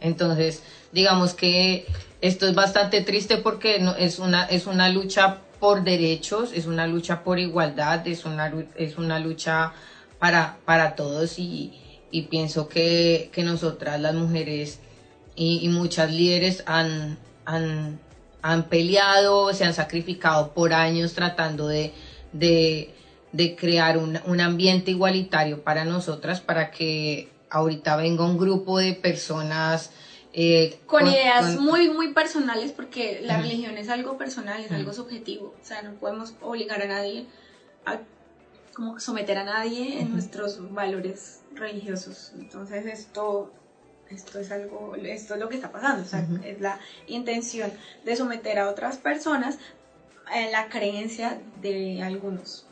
[0.00, 0.62] entonces
[0.92, 1.86] digamos que
[2.20, 6.86] esto es bastante triste porque no, es una es una lucha por derechos es una
[6.86, 9.72] lucha por igualdad es una es una lucha
[10.18, 11.72] para para todos y,
[12.10, 14.78] y pienso que, que nosotras las mujeres
[15.36, 17.98] y, y muchas líderes han, han,
[18.46, 21.94] han peleado, se han sacrificado por años tratando de,
[22.32, 22.94] de,
[23.32, 28.92] de crear un, un ambiente igualitario para nosotras, para que ahorita venga un grupo de
[28.92, 29.90] personas
[30.34, 34.92] eh, Con ideas con- muy, muy personales, porque la religión es algo personal, es algo
[34.92, 35.54] subjetivo.
[35.62, 37.24] O sea, no podemos obligar a nadie
[37.86, 37.98] a
[38.74, 42.32] como someter a nadie en nuestros valores religiosos.
[42.38, 43.50] Entonces esto,
[44.10, 46.02] esto es algo, esto es lo que está pasando.
[46.02, 47.72] O sea, es la intención
[48.04, 49.58] de someter a otras personas
[50.34, 52.64] en la creencia de algunos.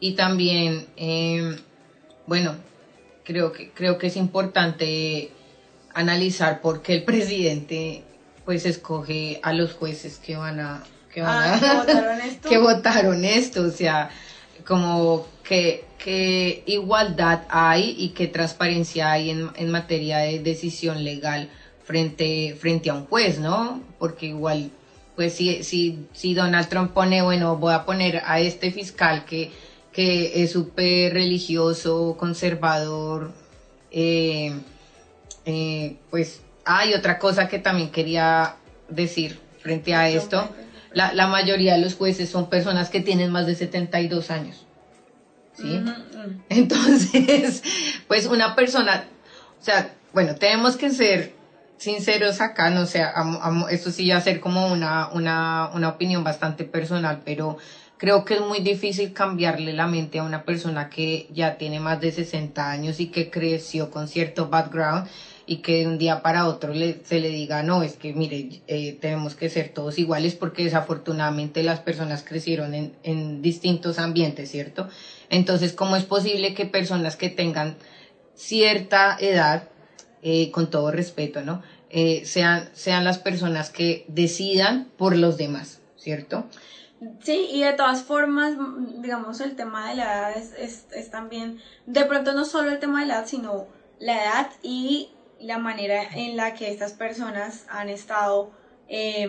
[0.00, 1.56] Y también, eh,
[2.26, 2.56] bueno,
[3.24, 5.30] creo que, creo que es importante
[5.94, 8.02] analizar por qué el presidente
[8.44, 10.82] pues escoge a los jueces que van a...
[11.12, 12.48] Que van Ah, a- ¿que votaron esto?
[12.48, 14.10] que votaron esto, o sea,
[14.68, 21.48] como que, que igualdad hay y qué transparencia hay en, en materia de decisión legal
[21.84, 23.80] frente, frente a un juez, ¿no?
[23.98, 24.70] Porque igual,
[25.16, 29.50] pues si, si, si Donald Trump pone, bueno, voy a poner a este fiscal que,
[29.90, 33.32] que es súper religioso, conservador,
[33.90, 34.52] eh,
[35.46, 38.56] eh, pues hay otra cosa que también quería
[38.90, 40.46] decir frente a esto.
[40.92, 44.66] La, la mayoría de los jueces son personas que tienen más de 72 años.
[45.54, 45.80] ¿Sí?
[46.48, 47.62] Entonces,
[48.06, 49.04] pues una persona,
[49.60, 51.34] o sea, bueno, tenemos que ser
[51.78, 53.04] sinceros acá, no sé,
[53.70, 57.56] esto sí va a ser como una, una, una opinión bastante personal, pero
[57.98, 62.00] creo que es muy difícil cambiarle la mente a una persona que ya tiene más
[62.00, 65.08] de 60 años y que creció con cierto background
[65.48, 68.60] y que de un día para otro le, se le diga, no, es que mire,
[68.66, 74.50] eh, tenemos que ser todos iguales porque desafortunadamente las personas crecieron en, en distintos ambientes,
[74.50, 74.88] ¿cierto?
[75.30, 77.76] Entonces, ¿cómo es posible que personas que tengan
[78.34, 79.68] cierta edad,
[80.22, 81.62] eh, con todo respeto, ¿no?
[81.88, 86.44] Eh, sean, sean las personas que decidan por los demás, ¿cierto?
[87.22, 88.54] Sí, y de todas formas,
[89.00, 92.80] digamos, el tema de la edad es, es, es, también, de pronto no solo el
[92.80, 93.66] tema de la edad, sino
[93.98, 95.08] la edad y
[95.40, 98.50] la manera en la que estas personas han estado
[98.88, 99.28] eh,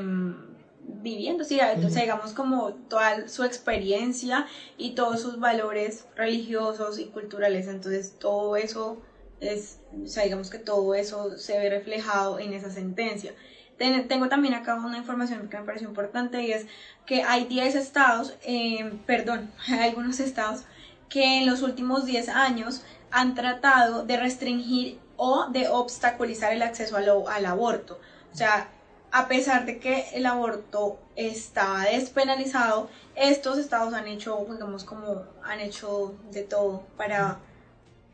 [1.01, 4.47] viviendo, sí, sea, digamos como toda su experiencia
[4.77, 9.01] y todos sus valores religiosos y culturales, entonces todo eso
[9.39, 13.33] es, o sea, digamos que todo eso se ve reflejado en esa sentencia.
[13.77, 16.65] tengo también acá una información que me pareció importante y es
[17.05, 20.63] que hay 10 estados, eh, perdón, hay algunos estados
[21.07, 22.81] que en los últimos 10 años
[23.11, 27.99] han tratado de restringir o de obstaculizar el acceso al, aborto.
[28.33, 28.69] O sea,
[29.11, 35.59] a pesar de que el aborto está despenalizado, estos estados han hecho, digamos, como han
[35.59, 37.39] hecho de todo para,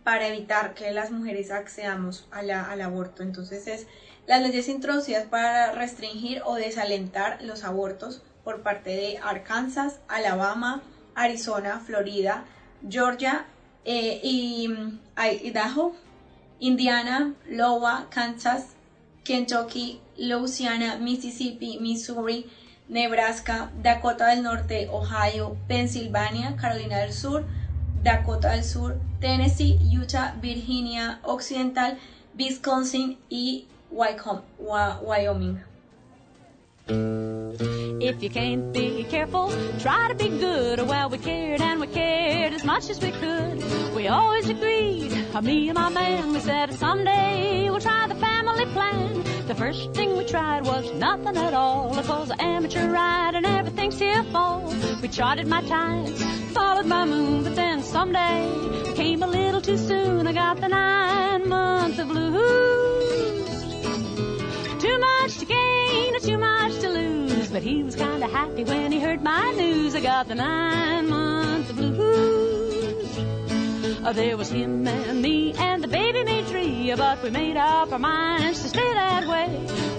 [0.03, 3.21] para evitar que las mujeres accedamos al aborto.
[3.21, 3.85] Entonces, es
[4.25, 10.81] las leyes introducidas para restringir o desalentar los abortos por parte de Arkansas, Alabama,
[11.13, 12.45] Arizona, Florida,
[12.89, 13.45] Georgia
[13.83, 14.73] eh, y
[15.43, 15.95] Idaho,
[16.59, 18.75] Indiana, Iowa, Kansas,
[19.23, 22.45] Kentucky, Louisiana, Mississippi, Missouri,
[22.87, 27.43] Nebraska, Dakota del Norte, Ohio, Pensilvania, Carolina del Sur,
[28.03, 31.97] Dakota del Sur, Tennessee, Utah, Virginia Occidental,
[32.37, 35.74] Wisconsin y Wyoming.
[36.87, 40.79] If you can't be careful, try to be good.
[40.87, 43.95] Well, we cared and we cared as much as we could.
[43.95, 48.65] We always agreed, uh, me and my man, we said someday we'll try the family
[48.67, 49.23] plan.
[49.47, 51.97] The first thing we tried was nothing at all.
[51.97, 54.75] It was an amateur ride and everything still falls.
[55.01, 56.23] We charted my tides,
[56.53, 60.27] followed my moon, but then someday came a little too soon.
[60.27, 63.24] I got the nine months of blues.
[65.35, 67.49] Much to gain, too much to lose.
[67.49, 69.93] But he was kinda happy when he heard my news.
[69.93, 73.19] I got the nine months of blues.
[74.05, 77.91] Oh, there was him and me and the baby made three, but we made up
[77.91, 79.49] our minds to stay that way.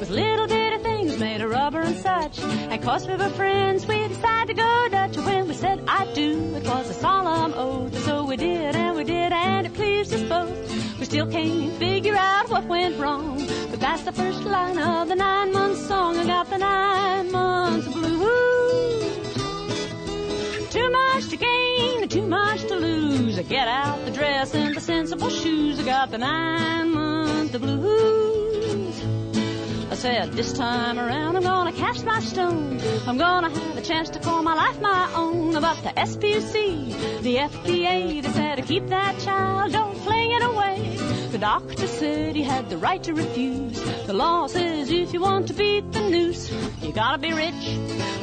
[0.00, 2.38] With little bitty things made of rubber and such.
[2.38, 5.18] And cause we were friends, we decided to go Dutch.
[5.18, 8.04] When we said I do, it was a solemn oath.
[8.06, 10.85] So we did and we did, and it pleased us both.
[11.06, 13.36] Still can't figure out what went wrong.
[13.70, 16.16] But that's the first line of the nine month song.
[16.16, 19.34] I got the nine months blues.
[20.68, 23.38] Too much to gain and too much to lose.
[23.38, 25.78] I get out the dress and the sensible shoes.
[25.78, 28.35] I got the nine month blues.
[30.06, 32.80] Said, this time around I'm gonna cast my stone.
[33.08, 35.54] I'm gonna have a chance to call my life my own.
[35.54, 40.96] But the SPC, the FDA, they said to keep that child, don't fling it away.
[41.32, 43.82] The doctor said he had the right to refuse.
[44.06, 46.52] The law says if you want to beat the noose,
[46.82, 47.64] you gotta be rich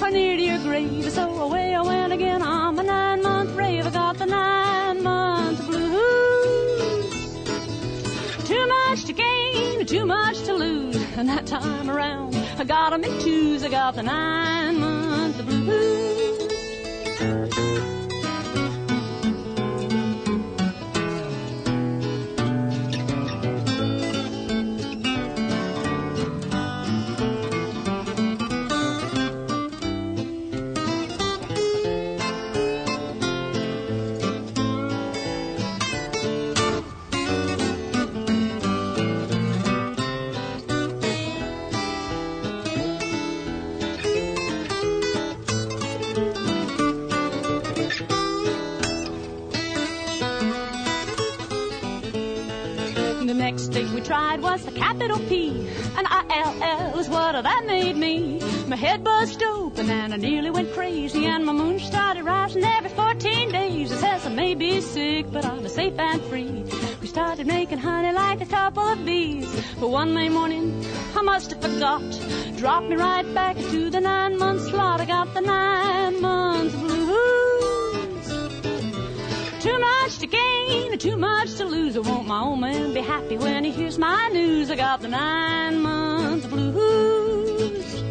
[0.02, 1.12] or near to your grave.
[1.12, 3.86] So away I went again on my nine month rave.
[3.86, 5.83] I got the nine month blues.
[8.64, 10.96] Too much to gain, too much to lose.
[11.18, 13.62] And that time around, I got them in twos.
[13.62, 16.44] I got the nine month blues.
[54.34, 55.50] Tried was the capital P.
[55.98, 58.40] And I-L-L is what that made me.
[58.68, 61.26] My head buzzed open and I nearly went crazy.
[61.26, 63.92] And my moon started rising every 14 days.
[63.92, 66.64] It says I may be sick, but I'm safe and free.
[67.02, 69.50] We started making honey like a couple of bees.
[69.80, 70.84] But one May morning,
[71.16, 72.02] I must have forgot.
[72.58, 75.02] Dropped me right back into the nine month slot.
[75.02, 77.04] I got the nine months blues.
[79.64, 80.53] Too much to gain,
[81.04, 81.98] too much to lose.
[81.98, 84.72] I won't my old man be happy when he hears my news.
[84.72, 88.04] I got the nine month blues.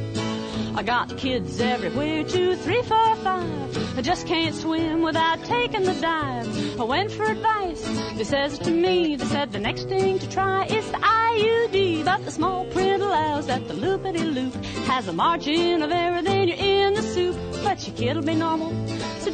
[0.74, 3.98] I got kids everywhere, two, three, four, five.
[3.98, 6.80] I just can't swim without taking the dive.
[6.80, 7.82] I went for advice.
[8.16, 12.05] They says to me, they said the next thing to try is the IUD.
[12.05, 14.55] But the small print allows that the loopity loop
[14.86, 17.36] has a margin of error, then you're in the soup.
[17.64, 18.72] but your kid'll be normal.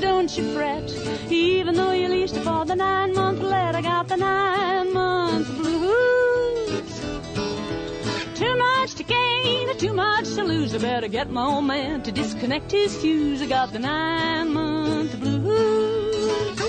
[0.00, 0.90] Don't you fret,
[1.30, 3.74] even though you leased it for the nine month let.
[3.74, 7.00] I got the nine month blues.
[8.34, 10.74] Too much to gain, too much to lose.
[10.74, 13.42] I better get my old man to disconnect his fuse.
[13.42, 16.60] I got the nine month blues.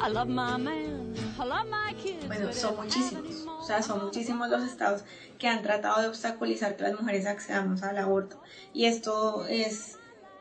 [0.00, 2.24] I love my man, I love my kids.
[2.26, 3.27] Bueno, son if I had muchísimos.
[3.68, 5.04] Sea, son muchísimos los estados
[5.38, 8.40] que han tratado de obstaculizar que las mujeres accedamos al aborto.
[8.72, 9.96] Y esto es,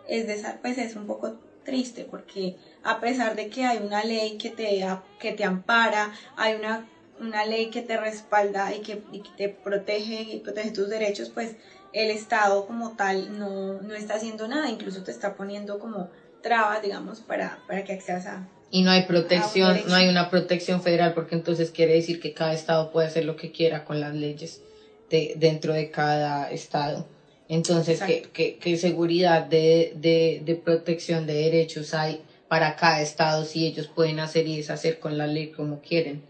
[0.07, 4.49] es, pues es un poco triste porque a pesar de que hay una ley que
[4.49, 4.87] te,
[5.19, 6.87] que te ampara, hay una,
[7.19, 11.29] una ley que te respalda y que, y que te protege y protege tus derechos,
[11.29, 11.57] pues
[11.93, 16.09] el Estado como tal no, no está haciendo nada, incluso te está poniendo como
[16.41, 20.81] trabas, digamos, para, para que accedas a, Y no hay protección, no hay una protección
[20.81, 24.13] federal porque entonces quiere decir que cada estado puede hacer lo que quiera con las
[24.13, 24.61] leyes
[25.09, 27.07] de, dentro de cada estado.
[27.47, 33.45] Entonces, ¿qué, qué, qué seguridad de, de, de protección de derechos hay para cada estado
[33.45, 36.21] si ellos pueden hacer y deshacer con la ley como quieren?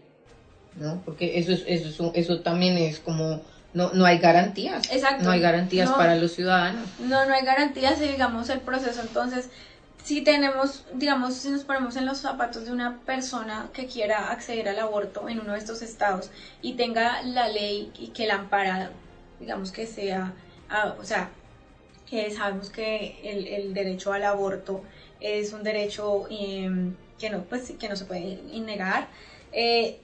[0.76, 1.02] ¿No?
[1.04, 3.40] Porque eso, es, eso, es un- eso también es como,
[3.72, 4.88] no, no hay garantías.
[4.92, 5.24] Exacto.
[5.24, 5.96] No hay garantías No.
[5.96, 6.86] para los ciudadanos.
[7.00, 9.00] No, no hay garantías y digamos el proceso.
[9.00, 9.48] Entonces,
[10.08, 14.66] si tenemos, digamos, si nos ponemos en los zapatos de una persona que quiera acceder
[14.70, 16.30] al aborto en uno de estos estados
[16.62, 18.90] y tenga la ley y que la ampara,
[19.38, 20.32] digamos que sea,
[20.70, 21.28] ah, o sea,
[22.08, 24.82] que sabemos que el, el derecho al aborto
[25.20, 29.08] es un derecho em, que no, pues, que no se puede negar.
[29.52, 30.00] Eh,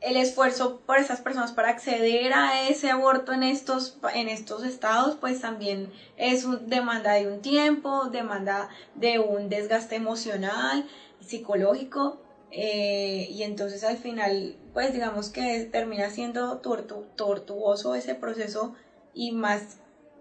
[0.00, 5.16] el esfuerzo por esas personas para acceder a ese aborto en estos, en estos estados,
[5.18, 10.84] pues también es demanda de un tiempo, demanda de un desgaste emocional,
[11.24, 12.16] psicológico,
[12.50, 18.72] eh, y entonces al final, pues digamos que termina siendo tortu- tortuoso ese proceso
[19.14, 19.62] y más,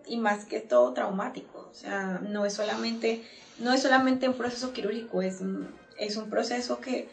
[0.05, 1.67] y más que todo traumático.
[1.71, 3.19] O sea, no es solamente,
[3.59, 5.37] no es solamente un proceso quirúrgico, es
[5.97, 7.07] es un proceso que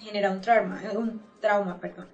[0.00, 2.06] genera un trauma, un trauma, perdón.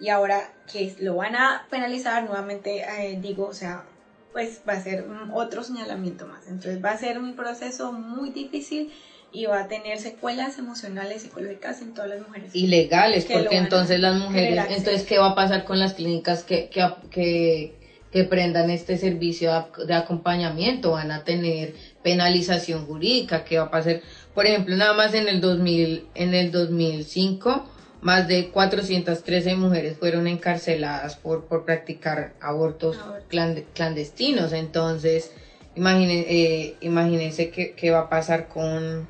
[0.00, 3.84] Y ahora que lo van a penalizar, nuevamente eh, digo, o sea,
[4.32, 6.46] pues va a ser otro señalamiento más.
[6.46, 8.92] Entonces va a ser un proceso muy difícil
[9.32, 12.54] y va a tener secuelas emocionales, psicológicas en todas las mujeres.
[12.54, 16.44] ilegales, Que lo porque entonces las mujeres, entonces, ¿qué va a pasar con las clínicas
[16.44, 17.74] que, que, que,
[18.10, 19.50] que prendan este servicio
[19.86, 20.92] de acompañamiento?
[20.92, 24.00] Van a tener penalización jurídica, ¿qué va a pasar?
[24.38, 27.68] Por ejemplo, nada más en el 2000, en el 2005,
[28.02, 33.26] más de 413 mujeres fueron encarceladas por, por practicar abortos Aborto.
[33.28, 35.32] clande- clandestinos, entonces,
[35.74, 39.08] imaginen, eh, imagínense qué, qué va a pasar con,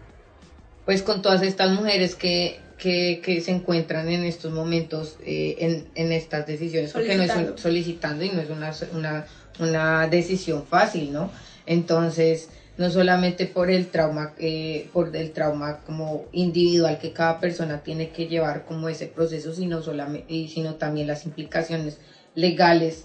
[0.86, 5.90] pues con todas estas mujeres que, que, que se encuentran en estos momentos eh, en,
[5.94, 9.26] en estas decisiones, porque no es un- solicitando y no es una, una,
[9.58, 11.30] una decisión fácil, ¿no?
[11.66, 12.48] Entonces,
[12.78, 18.08] no solamente por el trauma, eh, por el trauma como individual que cada persona tiene
[18.10, 21.98] que llevar como ese proceso, sino solamente, sino también las implicaciones
[22.34, 23.04] legales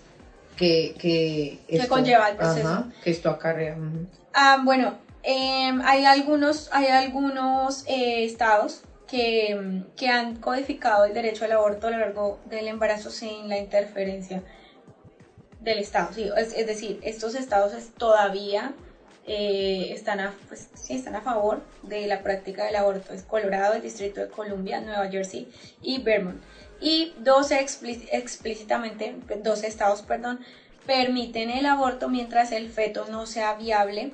[0.55, 2.67] que, que, Que conlleva el proceso.
[2.67, 3.75] ajá, que esto acarrea.
[4.33, 4.93] Ah, bueno,
[5.23, 11.87] em, hay algunos, hay algunos eh, estados que, que han codificado el derecho al aborto
[11.87, 14.43] a lo largo del embarazo sin la interferencia
[15.59, 16.13] del Estado.
[16.13, 18.71] Sí, es, es decir, estos estados es- todavía
[19.25, 23.13] eh, están, a, pues, sí, están a favor de la práctica del aborto.
[23.13, 25.47] Es Colorado, el Distrito de Columbia, Nueva Jersey
[25.81, 26.41] y Vermont.
[26.81, 30.39] Y 12 explí- explícitamente, 12 estados, perdón,
[30.85, 34.11] permiten el aborto mientras el feto no sea viable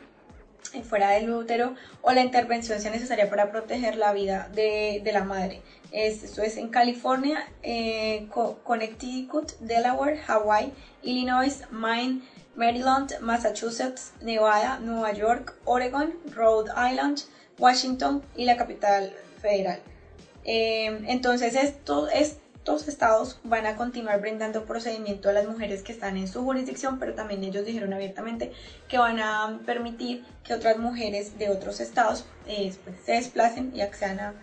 [0.74, 5.12] eh, fuera del útero o la intervención sea necesaria para proteger la vida de, de
[5.12, 5.62] la madre.
[5.92, 12.22] Es- Esto es en California, eh, Co- Connecticut, Delaware, Hawaii, Illinois, Maine,
[12.60, 17.22] Maryland, Massachusetts, Nevada, Nueva York, Oregon, Rhode Island,
[17.58, 19.80] Washington y la capital federal.
[20.44, 26.18] Eh, entonces estos, estos estados van a continuar brindando procedimiento a las mujeres que están
[26.18, 28.52] en su jurisdicción, pero también ellos dijeron abiertamente
[28.90, 33.82] que van a permitir que otras mujeres de otros estados eh, pues, se desplacen y
[33.82, 34.34] accedan a-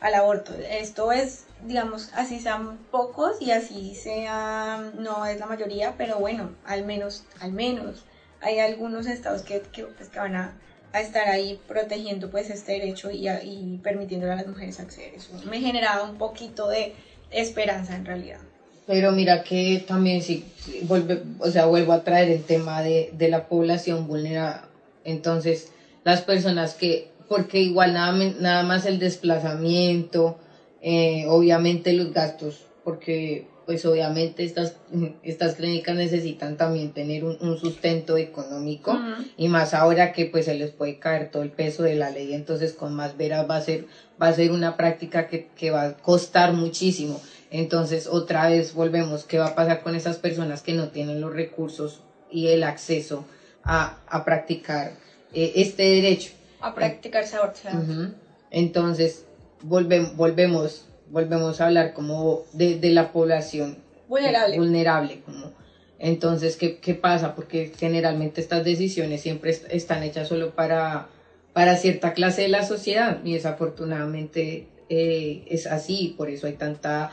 [0.00, 0.52] al aborto.
[0.70, 6.50] Esto es, digamos, así sean pocos y así sea, no es la mayoría, pero bueno,
[6.64, 8.04] al menos, al menos
[8.40, 10.58] hay algunos estados que, que, pues, que van a,
[10.92, 15.14] a estar ahí protegiendo pues este derecho y, y permitiéndole a las mujeres acceder.
[15.14, 16.94] Eso me generaba un poquito de
[17.30, 18.38] esperanza en realidad.
[18.86, 20.50] Pero mira que también si
[20.84, 24.66] vuelve, o sea, vuelvo a traer el tema de, de la población vulnerada.
[25.04, 25.72] Entonces,
[26.04, 30.38] las personas que, porque igual nada, nada más el desplazamiento,
[30.80, 34.76] eh, obviamente los gastos porque pues obviamente estas,
[35.22, 38.98] estas clínicas necesitan también tener un, un sustento económico
[39.36, 42.32] y más ahora que pues se les puede caer todo el peso de la ley,
[42.32, 43.84] entonces con más veras va a ser,
[44.20, 47.20] va a ser una práctica que, que va a costar muchísimo.
[47.50, 51.34] Entonces otra vez volvemos, ¿qué va a pasar con esas personas que no tienen los
[51.34, 52.00] recursos
[52.30, 53.26] y el acceso
[53.64, 54.92] a, a practicar
[55.34, 56.37] eh, este derecho?
[56.60, 57.78] A claro.
[57.80, 58.14] Ujú.
[58.50, 59.24] Entonces,
[59.62, 63.76] volvem- volvemos, volvemos a hablar como de, de la población
[64.08, 64.56] Vulnerable.
[64.56, 65.52] vulnerable, como
[66.00, 67.34] entonces ¿qué, qué pasa?
[67.34, 71.08] Porque generalmente estas decisiones siempre est- están hechas solo para,
[71.52, 77.10] para cierta clase de la sociedad y desafortunadamente eh, es así, por eso hay tanta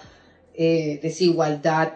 [0.54, 1.94] eh, desigualdad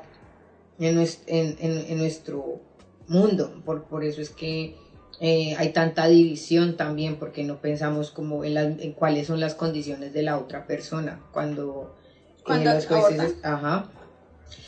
[0.79, 2.59] en, nues- en, en- en nuestro
[3.07, 4.73] mundo, por, por eso es que
[5.21, 9.55] eh, hay tanta división también, porque no pensamos como en, las- en cuáles son las
[9.55, 11.93] condiciones de la otra persona cuando,
[12.37, 13.53] eh, Cuando los jueces, abortan.
[13.53, 13.85] ajá,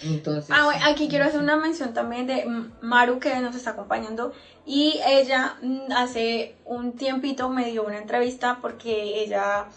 [0.03, 2.45] entonces, Ah, bueno, aquí quiero hacer una mención también de
[2.81, 4.33] Maru que nos está acompañando
[4.65, 9.67] y ella mm, hace un tiempito me dio una entrevista porque ella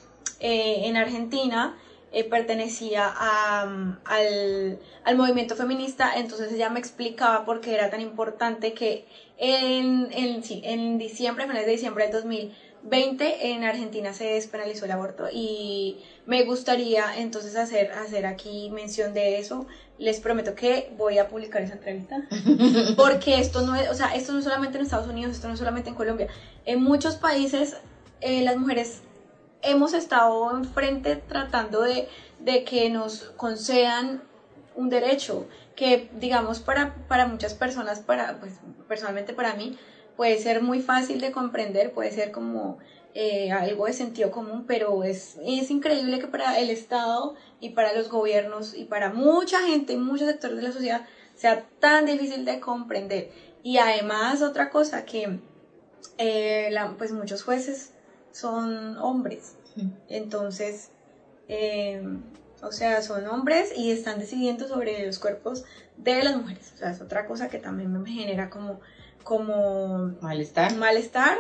[0.41, 1.77] eh, en Argentina
[2.15, 3.63] eh, pertenecía a,
[4.05, 9.05] al, al movimiento feminista, entonces ella me explicaba por qué era tan importante que
[9.37, 14.93] en, en, sí, en diciembre, finales de diciembre del 2020, en Argentina se despenalizó el
[14.93, 19.67] aborto y me gustaría entonces hacer, hacer aquí mención de eso.
[19.99, 22.29] Les prometo que voy a publicar esa entrevista
[22.97, 25.55] porque esto no es, o sea, esto no es solamente en Estados Unidos, esto no
[25.55, 26.29] es solamente en Colombia.
[26.65, 27.77] En muchos países
[28.21, 29.03] eh, las mujeres
[29.65, 32.09] hemos estado enfrente tratando de,
[32.41, 34.23] de que nos concedan
[34.77, 35.47] un derecho
[35.77, 38.55] que digamos para, para muchas personas, para, pues
[38.89, 39.79] personalmente para mí,
[40.17, 42.79] puede ser muy fácil de comprender, puede ser como
[43.15, 47.93] eh, algo de sentido común, pero es, es increíble que para el Estado y para
[47.95, 52.45] los gobiernos y para mucha gente y muchos sectores de la sociedad sea tan difícil
[52.45, 53.31] de comprender.
[53.63, 55.39] Y además otra cosa que
[56.19, 57.94] eh, pues muchos jueces
[58.35, 59.57] son hombres,
[60.09, 60.91] entonces,
[61.49, 62.03] eh,
[62.63, 65.65] o sea, son hombres y están decidiendo sobre los cuerpos
[65.97, 66.73] de las mujeres.
[66.75, 68.81] O sea, es otra cosa que también me genera como,
[69.25, 70.75] como malestar.
[70.75, 71.39] malestar,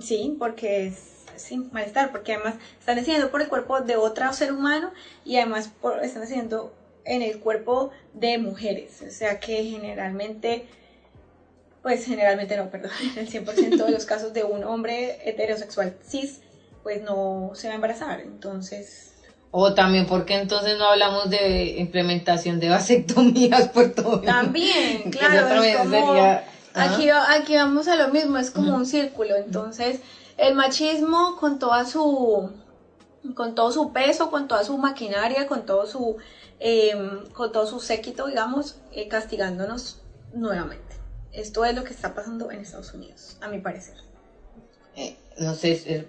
[0.00, 4.52] sí, porque es sí, malestar, porque además están decidiendo por el cuerpo de otro ser
[4.52, 4.92] humano
[5.24, 6.72] y además por- están decidiendo
[7.04, 10.64] en el cuerpo de mujeres, o sea que generalmente,
[11.84, 16.40] pues generalmente no, perdón, en el 100% de los casos de un hombre heterosexual cis,
[16.82, 19.12] pues no se va a embarazar, entonces...
[19.50, 25.62] O también, porque entonces no hablamos de implementación de vasectomías por todo el- También, claro,
[25.62, 30.00] es como, sería- aquí, aquí vamos a lo mismo, es como un círculo, entonces
[30.38, 32.50] el machismo con toda su,
[33.34, 36.16] con todo su peso, con toda su maquinaria, con todo su,
[36.60, 39.98] em, con todo su séquito, digamos, eh, castigándonos
[40.32, 41.03] nuevamente.
[41.34, 43.96] Esto es lo que está pasando en Estados Unidos, a mi parecer.
[44.96, 46.06] eh, no sé,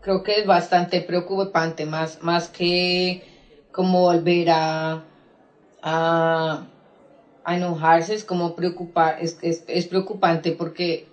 [0.00, 3.22] creo que es bastante preocupante, más, más que
[3.70, 5.02] como volver a,
[5.82, 6.66] a,
[7.46, 11.04] enojarse, es como preocupar, es, es, es preocupante porque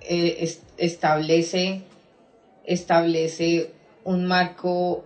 [0.00, 1.80] eh, es- establece,
[2.64, 3.70] establece
[4.04, 5.04] un marco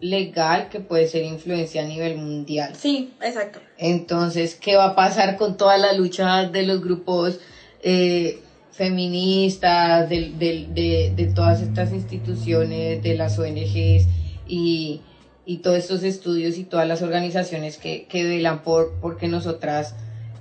[0.00, 2.74] legal que puede ser influencia a nivel mundial.
[2.76, 3.60] Sí, exacto.
[3.78, 7.38] Entonces, ¿qué va a pasar con toda la lucha de los grupos
[7.82, 8.40] eh,
[8.72, 14.06] feministas, del- del- de, de todas estas instituciones, de las ONGs
[14.46, 15.00] y,
[15.44, 19.94] y todos estos estudios y todas las organizaciones que, que velan por porque nosotras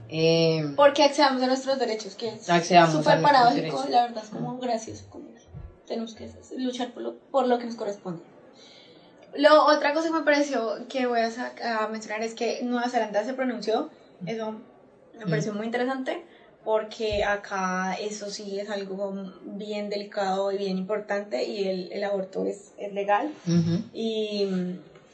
[0.10, 5.04] eh, Porque accedamos a nuestros derechos, que es súper paradójico, la verdad es como gracioso.
[5.10, 5.26] Como
[5.88, 8.22] tenemos que luchar por lo, por lo que nos corresponde.
[9.38, 13.24] Lo, otra cosa que me pareció que voy a, a mencionar es que Nueva Zelanda
[13.26, 13.90] se pronunció,
[14.26, 14.56] eso
[15.20, 16.22] me pareció muy interesante,
[16.64, 19.14] porque acá eso sí es algo
[19.44, 23.30] bien delicado y bien importante y el, el aborto es, es legal.
[23.94, 24.48] Y,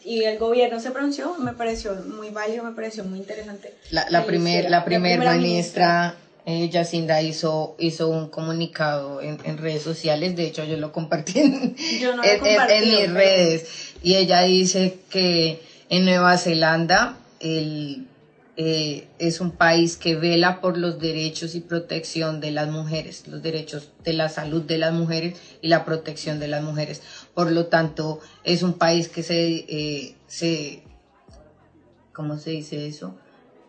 [0.04, 3.74] y el gobierno se pronunció, me pareció muy válido, me pareció muy interesante.
[3.92, 6.16] la, la primer, la primer primera ministra
[6.46, 11.40] eh, Yacinda hizo, hizo un comunicado en, en redes sociales, de hecho yo lo compartí
[11.40, 15.62] en, Yo no lo he en- en- en compartido, mis redes y ella dice que
[15.90, 18.08] en Nueva Zelanda el,
[18.58, 23.42] eh, es un país que vela por los derechos y protección de las mujeres, los
[23.42, 27.02] derechos de la salud de las mujeres y la protección de las mujeres.
[27.34, 30.84] Por lo tanto, es un país que se, eh, se
[32.14, 33.16] ¿cómo se dice eso?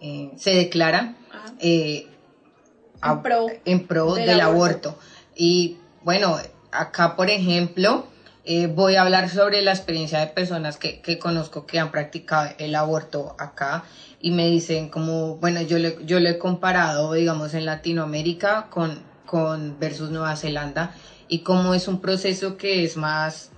[0.01, 1.15] Eh, se declara
[1.61, 4.91] En pro en pro del del, aborto.
[4.91, 4.99] aborto.
[5.37, 6.39] Y bueno,
[6.71, 8.07] acá por ejemplo,
[8.45, 12.51] eh, voy a hablar sobre la experiencia de personas que, que conozco que han practicado
[12.59, 13.85] el aborto acá
[14.21, 19.01] y me dicen como, bueno, yo le, yo lo he comparado, digamos, en Latinoamérica con,
[19.27, 20.95] con versus Nueva Zelanda
[21.29, 23.51] y cómo es un proceso que es más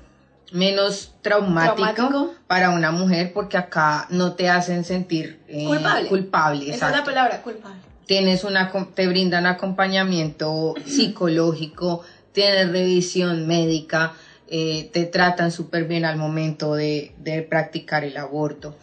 [0.52, 2.34] menos traumático, Traumático.
[2.46, 6.08] para una mujer porque acá no te hacen sentir eh, Culpable.
[6.08, 7.76] culpable, Esa es la palabra, culpable.
[8.06, 14.12] Tienes una, te brindan acompañamiento psicológico, tienes revisión médica,
[14.56, 18.78] eh, te tratan súper bien al momento de, de practicar el aborto.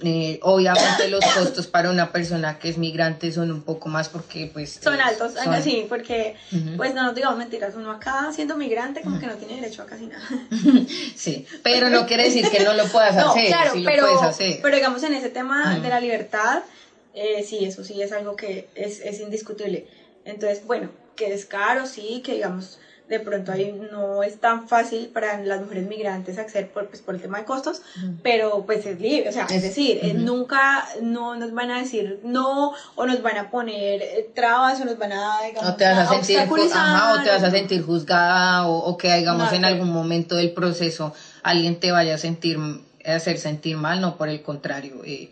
[0.00, 4.48] Eh, obviamente los costos para una persona que es migrante son un poco más porque
[4.52, 6.76] pues Son eh, altos, son- así, porque, Ujú.
[6.76, 9.86] pues no nos digamos mentiras, uno acá siendo migrante como que no tiene derecho a
[9.86, 10.24] casi nada.
[11.16, 14.02] Sí, pero no quiere decir que no lo puedas No, hacer, claro, sí lo pero,
[14.04, 14.58] puedes hacer.
[14.62, 15.82] pero digamos en ese tema Ujú.
[15.82, 16.62] de la libertad,
[17.12, 19.88] eh, sí, eso sí es algo que es, es indiscutible.
[20.24, 22.78] Entonces, bueno, que es caro, sí, que digamos,
[23.08, 27.14] de pronto ahí no es tan fácil para las mujeres migrantes acceder por, pues, por
[27.14, 27.80] el tema de costos,
[28.22, 32.20] pero pues es libre, o sea, es, decir, eh, nunca no nos van a decir
[32.22, 35.84] no, o nos van a poner eh, trabas, o nos van a, digamos, o te
[35.84, 39.50] vas a sentir, obstaculizar, ajá, o te vas a sentir juzgada o, o que digamos
[39.50, 42.58] No, en algún momento del proceso alguien te vaya a sentir
[43.04, 45.02] a hacer sentir mal, no por el contrario.
[45.04, 45.30] eh,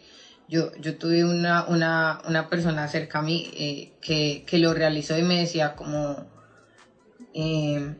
[0.49, 5.19] yo, yo tuve una, una, una persona cerca a mí eh, que, que lo realizó
[5.19, 6.25] y me decía como
[7.37, 7.95] eh,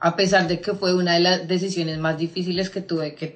[0.00, 3.32] a pesar de que fue una de las decisiones más difíciles que tuve que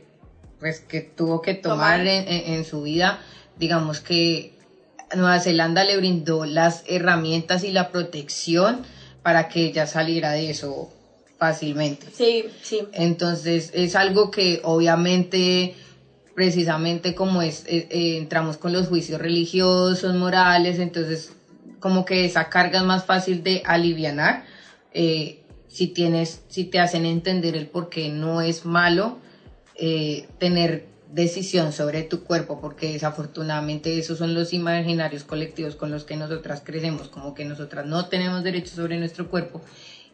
[0.60, 2.06] pues que tuvo que tomar Tomar.
[2.06, 3.18] en, en- en su vida
[3.56, 4.50] digamos que
[5.14, 8.82] Nueva Zelanda le brindó las herramientas y la protección
[9.22, 10.88] para que ella saliera de eso
[11.38, 12.84] fácilmente Sí, sí.
[12.92, 15.72] entonces es algo que obviamente
[16.34, 21.32] precisamente como es eh, eh, entramos con los juicios religiosos morales entonces
[21.80, 24.42] como que esa carga es más fácil de alivianar
[24.92, 29.18] eh, si tienes si te hacen entender el por qué no es malo
[29.74, 36.04] eh, tener decisión sobre tu cuerpo porque desafortunadamente esos son los imaginarios colectivos con los
[36.04, 39.60] que nosotras crecemos como que nosotras no tenemos derecho sobre nuestro cuerpo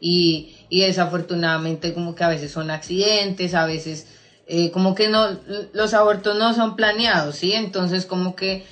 [0.00, 4.06] y, y desafortunadamente como que a veces son accidentes, a veces
[4.46, 5.38] eh, como que no,
[5.72, 7.54] los abortos no son planeados, ¿sí?
[7.54, 8.64] Entonces como que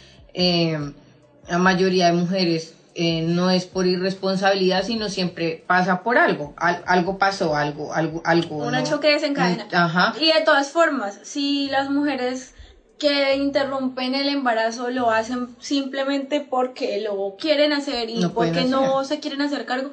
[1.49, 6.83] la mayoría de mujeres eh, no es por irresponsabilidad, sino siempre pasa por algo, Al-
[6.87, 8.57] algo pasó, algo, algo, algo.
[8.57, 8.79] Un ¿no?
[8.79, 9.65] hecho que desencadena.
[9.71, 10.15] Mm, Ajá.
[10.21, 12.55] Y de todas formas, si las mujeres
[12.99, 19.05] que interrumpen el embarazo lo hacen simplemente porque lo quieren hacer y No porque no
[19.05, 19.91] se quieren hacer cargo,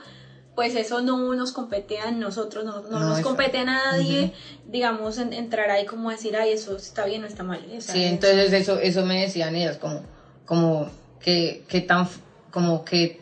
[0.55, 4.33] pues eso no nos compete a nosotros, no, no No, nos eso- compete a nadie,
[4.65, 7.61] digamos, en- entrar ahí como decir, ay, eso está bien o está mal.
[7.79, 10.01] Sí, es- entonces eso, eso me decían ellas, como,
[10.45, 10.91] como
[11.21, 12.07] que, que tan,
[12.51, 13.19] como que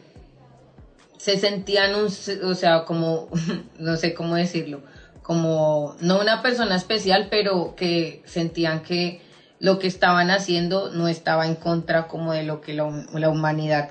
[1.18, 2.06] se sentían un,
[2.44, 3.28] o sea, como,
[3.80, 4.82] no sé cómo decirlo,
[5.24, 9.20] como, no una persona especial, pero que sentían que
[9.60, 13.30] lo que estaban haciendo no estaba en contra como de lo que la, hum- la
[13.30, 13.90] humanidad,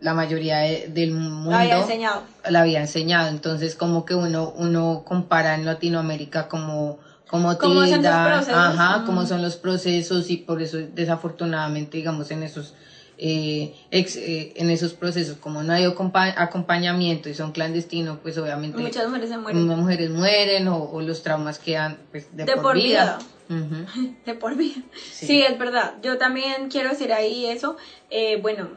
[0.00, 2.22] la mayoría de- del mundo lo había enseñado.
[2.48, 3.28] la había enseñado.
[3.28, 8.54] Entonces, como que uno, uno compara en Latinoamérica como, como ¿Cómo son los tilda, procesos?
[8.54, 9.06] ajá, Mm.
[9.06, 12.72] cómo son los procesos y por eso desafortunadamente, digamos, en esos,
[13.22, 18.38] eh, ex- eh, en esos procesos, como no hay acompa- acompañamiento y son clandestinos, pues
[18.38, 22.44] obviamente Muchas mujeres se mueren muchas mujeres mueren o, o los traumas quedan pues, de,
[22.46, 23.18] De por, por vida.
[24.26, 24.80] de por vida.
[25.12, 25.26] Sí.
[25.26, 25.42] Sí.
[25.42, 25.94] es verdad.
[26.02, 27.76] Yo también quiero decir ahí eso.
[28.08, 28.68] Eh, bueno,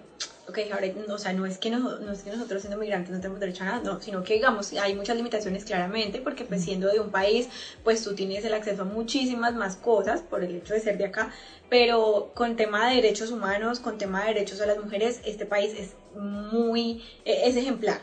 [0.47, 3.19] ok, ahora, o sea, no es, que no, no es que nosotros siendo migrantes no
[3.19, 6.89] tenemos derecho a nada, no, sino que, digamos, hay muchas limitaciones claramente, porque pues siendo
[6.89, 7.47] de un país,
[7.83, 11.05] pues tú tienes el acceso a muchísimas más cosas por el hecho de ser de
[11.05, 11.31] acá,
[11.69, 15.73] pero con tema de derechos humanos, con tema de derechos de las mujeres, este país
[15.73, 18.01] es muy, eh, es ejemplar,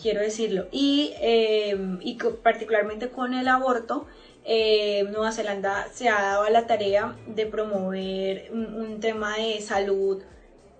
[0.00, 0.66] quiero decirlo.
[0.70, 4.06] Y, eh, y particularmente con el aborto,
[4.44, 9.60] eh, Nueva Zelanda se ha dado a la tarea de promover un, un tema de
[9.60, 10.22] salud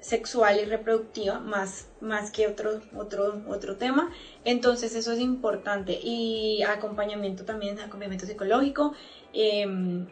[0.03, 4.11] sexual y reproductiva más, más que otro, otro, otro tema.
[4.45, 5.99] Entonces eso es importante.
[6.03, 8.93] Y acompañamiento también, acompañamiento psicológico.
[9.33, 10.05] eh,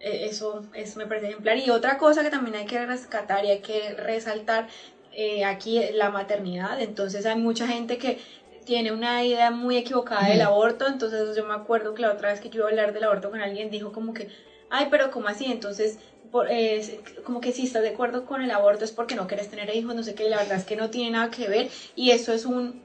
[0.00, 1.56] eso, eso me parece ejemplar.
[1.58, 4.66] Y otra cosa que también hay que rescatar y hay que resaltar
[5.12, 6.80] eh, aquí es la maternidad.
[6.80, 8.18] Entonces hay mucha gente que
[8.64, 10.48] tiene una idea muy equivocada del Ujú.
[10.48, 10.86] aborto.
[10.86, 13.30] Entonces yo me acuerdo que la otra vez que yo iba a hablar del aborto
[13.30, 14.28] con alguien dijo como que,
[14.68, 15.46] ay, pero ¿cómo así?
[15.46, 15.98] Entonces,
[16.30, 19.48] por- eh, como que si estás de acuerdo con el aborto es porque no quieres
[19.48, 21.68] tener hijos, no sé qué, la verdad es que no tiene nada que ver.
[21.94, 22.80] Y eso es un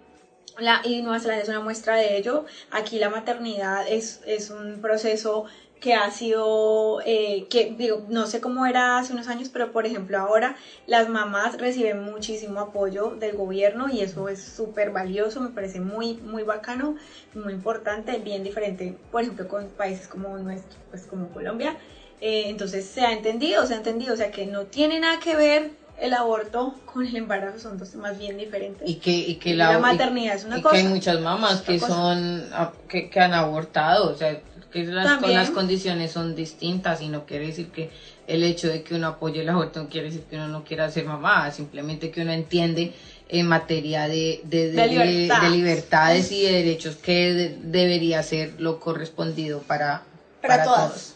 [0.58, 2.46] la, y Nueva Zelanda es una muestra de ello.
[2.70, 5.46] Aquí la maternidad es, es un proceso
[5.80, 9.88] que ha sido, eh, que digo, no sé cómo era hace unos años, pero por
[9.88, 15.50] ejemplo ahora las mamás reciben muchísimo apoyo del gobierno y eso es súper valioso, me
[15.50, 16.96] parece muy, muy bacano,
[17.34, 21.76] muy importante, bien diferente, por ejemplo, con países como nuestro, pues como Colombia.
[22.22, 25.36] Eh, entonces se ha entendido, se ha entendido, o sea que no tiene nada que
[25.36, 28.88] ver el aborto con el embarazo son dos temas bien diferentes.
[28.90, 30.76] Y que, y que la, maternidad es una y cosa.
[30.76, 34.40] que hay muchas mamás que son, ah, que, que han abortado, o sea,
[34.72, 37.90] que las, con las condiciones son distintas y no quiere decir que
[38.26, 40.90] el hecho de que uno apoye el aborto no quiere decir que uno no quiera
[40.90, 42.94] ser mamá, simplemente que uno entiende
[43.30, 45.42] en materia de, de, De libertad.
[45.42, 50.04] de libertades y de derechos que de- debería ser lo correspondido para,
[50.42, 51.16] Para todas.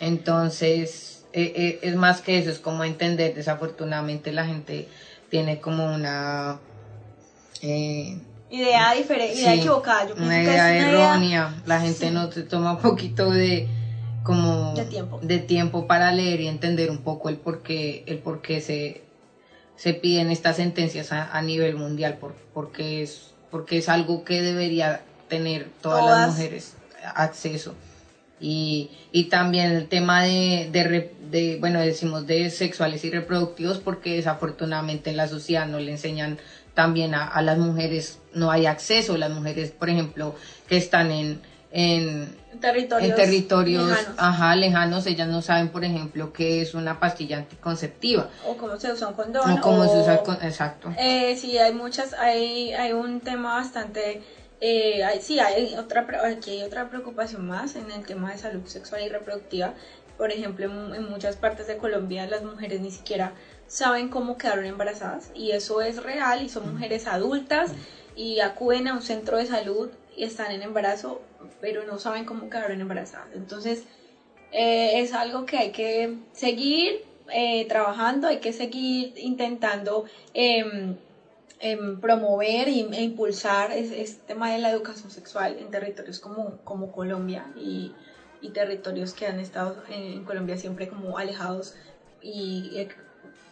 [0.00, 4.88] Entonces, eh, eh, es más que eso, es como entender, desafortunadamente la gente
[5.30, 6.58] tiene como una...
[7.62, 8.18] eh,
[8.50, 10.08] Idea diferente, idea equivocada.
[10.08, 11.54] Yo una que idea es una idea errónea.
[11.64, 13.66] La gente no se toma un poquito de
[14.22, 15.20] como De tiempo.
[15.22, 19.04] de tiempo para leer y entender un poco el por qué, el por qué se,
[19.76, 24.42] se piden estas sentencias a, a nivel mundial, por, porque, es, porque es algo que
[24.42, 26.20] debería tener todas, Todas.
[26.20, 26.74] las mujeres
[27.14, 27.74] acceso.
[28.42, 34.16] Y, y también el tema de, de, de, bueno, decimos de sexuales y reproductivos, porque
[34.16, 36.38] desafortunadamente en la sociedad no le enseñan
[36.74, 39.16] también a, a las mujeres, no hay acceso.
[39.16, 40.34] Las mujeres, por ejemplo,
[40.66, 41.40] que están en,
[41.70, 44.14] en, territorios, en territorios lejanos.
[44.18, 48.28] ajá, lejanos, ellas no saben, por ejemplo, qué es una pastilla anticonceptiva.
[48.44, 50.92] o cómo se usa un condón o cómo se o- usa el con- exacto.
[50.98, 54.20] Eh, sí, hay muchas, hay, hay un tema bastante,
[54.64, 58.64] eh, hay- sí, hay otra, aquí hay otra preocupación más en el tema de salud
[58.66, 59.74] sexual y reproductiva.
[60.16, 63.32] Por ejemplo, en, en muchas partes de Colombia las mujeres ni siquiera
[63.66, 67.72] saben cómo quedaron embarazadas y eso es real y son mujeres adultas
[68.14, 71.20] y acuden a un centro de salud y están en embarazo,
[71.60, 73.28] pero no saben cómo quedaron embarazadas.
[73.34, 73.82] Entonces,
[74.52, 77.00] eh, es algo que hay que seguir
[77.32, 80.04] eh, trabajando, hay que seguir intentando
[80.34, 80.94] em,
[81.62, 86.58] em, promover y- e impulsar ese, ese tema de la educación sexual en territorios como,
[86.64, 87.92] como Colombia y,
[88.40, 91.74] y territorios que han estado en, en Colombia siempre como alejados
[92.20, 92.88] y eh,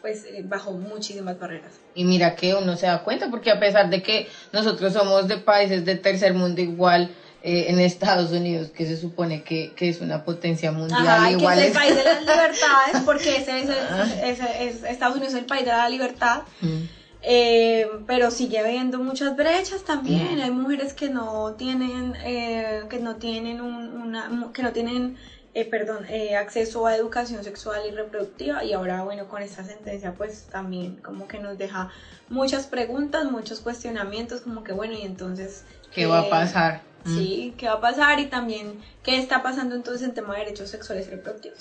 [0.03, 1.73] pues eh, bajo muchísimas barreras.
[1.95, 5.37] Y mira que uno se da cuenta, porque a pesar de que nosotros somos de
[5.37, 7.11] países del tercer mundo igual,
[7.43, 11.59] eh, en Estados Unidos, que se supone que, que es una potencia mundial, Ajá, igual
[11.59, 15.33] que es es- el país de las libertades, porque ese, ese- ese- es- Estados Unidos
[15.35, 16.43] es el país de la libertad.
[16.61, 16.80] Mm.
[17.23, 20.41] Eh, pero sigue habiendo muchas brechas también.
[20.41, 25.17] Hay mujeres que no tienen, eh, que no tienen un- una, que no tienen,
[25.53, 28.65] eh, perdón, eh, acceso a educación sexual y reproductiva.
[28.65, 31.89] Y ahora, bueno, con esta sentencia, pues también como que nos deja
[32.31, 36.83] muchas preguntas, muchos cuestionamientos, como que bueno, y entonces ¿Qué va a pasar?
[37.05, 37.15] Mm.
[37.17, 38.21] Sí, ¿qué va a pasar?
[38.21, 41.59] Y también, ¿qué está pasando entonces en tema de derechos sexuales y reproductivos?